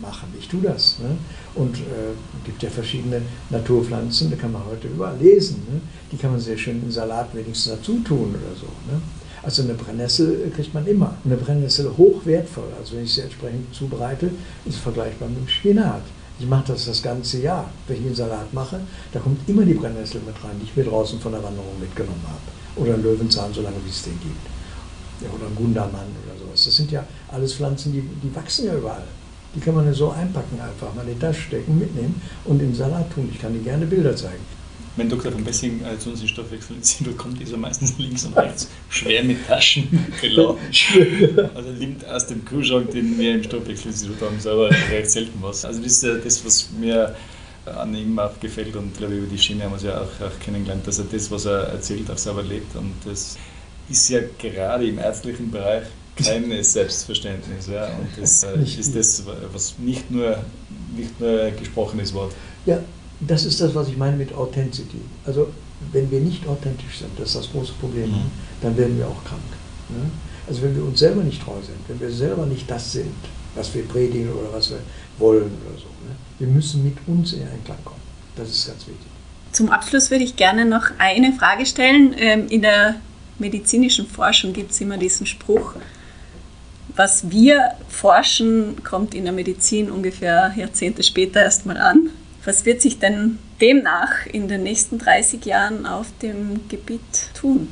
[0.01, 0.33] machen?
[0.39, 0.99] Ich tue das.
[1.01, 1.16] Ne?
[1.55, 2.14] Und äh,
[2.45, 5.62] gibt ja verschiedene Naturpflanzen, da kann man heute überall lesen.
[5.71, 5.81] Ne?
[6.12, 8.66] Die kann man sehr schön in Salat wenigstens dazu tun oder so.
[8.93, 9.01] Ne?
[9.43, 11.16] Also eine Brennnessel kriegt man immer.
[11.25, 12.68] Eine Brennnessel hochwertvoll.
[12.79, 14.27] Also wenn ich sie entsprechend zubereite,
[14.66, 16.03] ist es vergleichbar mit dem Spinat.
[16.41, 17.70] Ich mache das das ganze Jahr.
[17.86, 18.80] Wenn ich einen Salat mache,
[19.12, 22.24] da kommt immer die Brennnessel mit rein, die ich mir draußen von der Wanderung mitgenommen
[22.26, 22.82] habe.
[22.82, 25.32] Oder ein Löwenzahn, solange wie es den gibt.
[25.34, 26.64] Oder ein Gundermann oder sowas.
[26.64, 29.05] Das sind ja alles Pflanzen, die, die wachsen ja überall.
[29.55, 32.70] Die kann man ja so einpacken einfach, mal in die Tasche stecken, mitnehmen und in
[32.70, 33.28] den Salat tun.
[33.30, 34.45] Ich kann dir gerne Bilder zeigen.
[34.97, 35.30] Wenn Dr.
[35.30, 39.22] von Bessing äh, zu uns in Stoffwechselinstitut kommt, ist er meistens links und rechts schwer
[39.22, 39.88] mit Taschen
[40.20, 40.59] beladen.
[41.55, 45.64] Also er nimmt aus dem Kühlschrank, den wir im Stoffwechselinstitut haben, selber recht selten was.
[45.64, 47.14] Also das ist ja das, was mir
[47.66, 50.41] an ihm auch gefällt und glaube über die Schiene haben wir es ja auch, auch
[50.41, 53.36] kennengelernt, dass er das, was er erzählt, auch selber lebt und das
[53.88, 55.84] ist ja gerade im ärztlichen Bereich
[56.16, 57.66] kein Selbstverständnis.
[57.66, 57.86] Ja?
[57.86, 60.38] Und das äh, ist das, was nicht nur,
[60.97, 62.32] nicht nur gesprochenes Wort.
[62.66, 62.78] Ja,
[63.21, 65.01] das ist das, was ich meine mit Authenticity.
[65.25, 65.49] Also
[65.93, 68.31] wenn wir nicht authentisch sind, das ist das große Problem, Mhm.
[68.62, 69.41] dann werden wir auch krank.
[69.89, 70.11] Ne?
[70.49, 73.14] Also wenn wir uns selber nicht treu sind, wenn wir selber nicht das sind,
[73.55, 74.79] was wir predigen oder was wir
[75.18, 75.87] wollen oder so.
[76.07, 76.14] Ne?
[76.39, 78.01] Wir müssen mit uns in Einklang kommen.
[78.37, 79.07] Das ist ganz wichtig.
[79.53, 82.14] Zum Abschluss würde ich gerne noch eine Frage stellen.
[82.16, 82.97] Ähm, In der
[83.39, 85.75] medizinischen Forschung gibt es immer diesen Spruch,
[86.97, 92.11] was wir forschen, kommt in der Medizin ungefähr Jahrzehnte später erstmal an.
[92.51, 96.98] Was wird sich denn demnach in den nächsten 30 Jahren auf dem Gebiet
[97.32, 97.68] tun?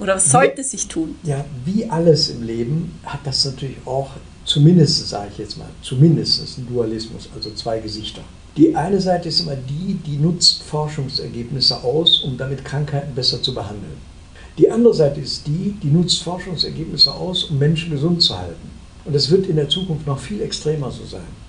[0.00, 1.14] Oder was sollte sich tun?
[1.22, 4.10] Ja, wie alles im Leben hat das natürlich auch,
[4.44, 8.22] zumindest sage ich jetzt mal, zumindest ein Dualismus, also zwei Gesichter.
[8.56, 13.54] Die eine Seite ist immer die, die nutzt Forschungsergebnisse aus, um damit Krankheiten besser zu
[13.54, 13.98] behandeln.
[14.58, 18.68] Die andere Seite ist die, die nutzt Forschungsergebnisse aus, um Menschen gesund zu halten.
[19.04, 21.45] Und das wird in der Zukunft noch viel extremer so sein.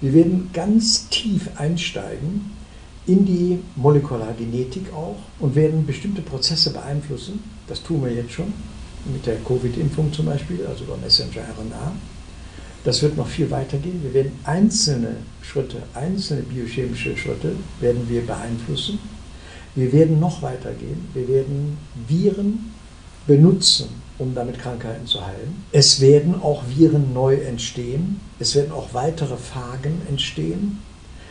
[0.00, 2.50] Wir werden ganz tief einsteigen
[3.06, 7.42] in die Molekulargenetik auch und werden bestimmte Prozesse beeinflussen.
[7.66, 8.52] Das tun wir jetzt schon
[9.12, 11.92] mit der Covid-Impfung zum Beispiel, also über Messenger-RNA.
[12.84, 14.02] Das wird noch viel weiter gehen.
[14.02, 18.98] Wir werden einzelne Schritte, einzelne biochemische Schritte werden wir beeinflussen.
[19.74, 21.08] Wir werden noch weiter gehen.
[21.12, 21.76] Wir werden
[22.08, 22.69] Viren
[23.30, 23.86] benutzen,
[24.18, 25.62] um damit Krankheiten zu heilen.
[25.70, 28.20] Es werden auch Viren neu entstehen.
[28.40, 30.80] Es werden auch weitere Phagen entstehen.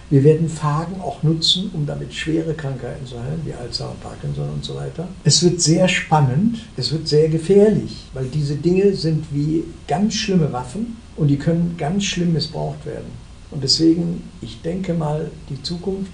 [0.09, 4.63] Wir werden Phagen auch nutzen, um damit schwere Krankheiten zu heilen, wie Alzheimer, Parkinson und
[4.63, 5.09] so weiter.
[5.25, 10.53] Es wird sehr spannend, es wird sehr gefährlich, weil diese Dinge sind wie ganz schlimme
[10.53, 13.11] Waffen und die können ganz schlimm missbraucht werden.
[13.51, 16.13] Und deswegen, ich denke mal, die Zukunft,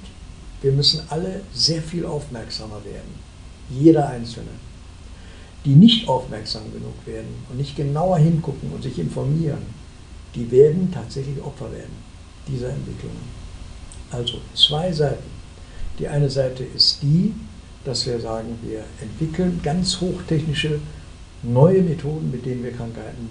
[0.64, 3.14] wir müssen alle sehr viel aufmerksamer werden.
[3.70, 4.50] Jeder Einzelne.
[5.66, 9.66] Die nicht aufmerksam genug werden und nicht genauer hingucken und sich informieren,
[10.36, 11.94] die werden tatsächlich Opfer werden
[12.48, 13.46] dieser Entwicklungen.
[14.12, 15.24] Also zwei Seiten.
[15.98, 17.34] Die eine Seite ist die,
[17.84, 20.80] dass wir sagen, wir entwickeln ganz hochtechnische
[21.42, 23.30] neue Methoden, mit denen wir Krankheiten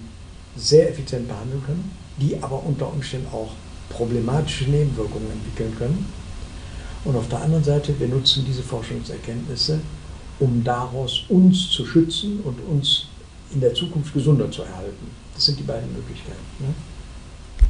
[0.55, 3.51] sehr effizient behandeln können, die aber unter Umständen auch
[3.89, 6.05] problematische Nebenwirkungen entwickeln können.
[7.03, 9.79] Und auf der anderen Seite, wir nutzen diese Forschungserkenntnisse,
[10.39, 13.07] um daraus uns zu schützen und uns
[13.53, 15.11] in der Zukunft gesunder zu erhalten.
[15.33, 16.39] Das sind die beiden Möglichkeiten.
[16.59, 16.73] Ne?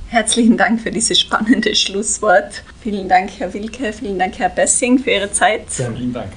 [0.08, 2.64] Herzlichen Dank für dieses spannende Schlusswort.
[2.82, 5.66] Vielen Dank, Herr Wilke, vielen Dank, Herr Bessing, für Ihre Zeit.
[5.78, 6.32] Ja, vielen Dank.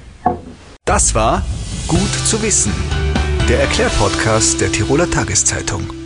[0.85, 1.43] Das war
[1.89, 2.71] Gut zu wissen,
[3.49, 5.98] der Erklärpodcast der Tiroler Tageszeitung.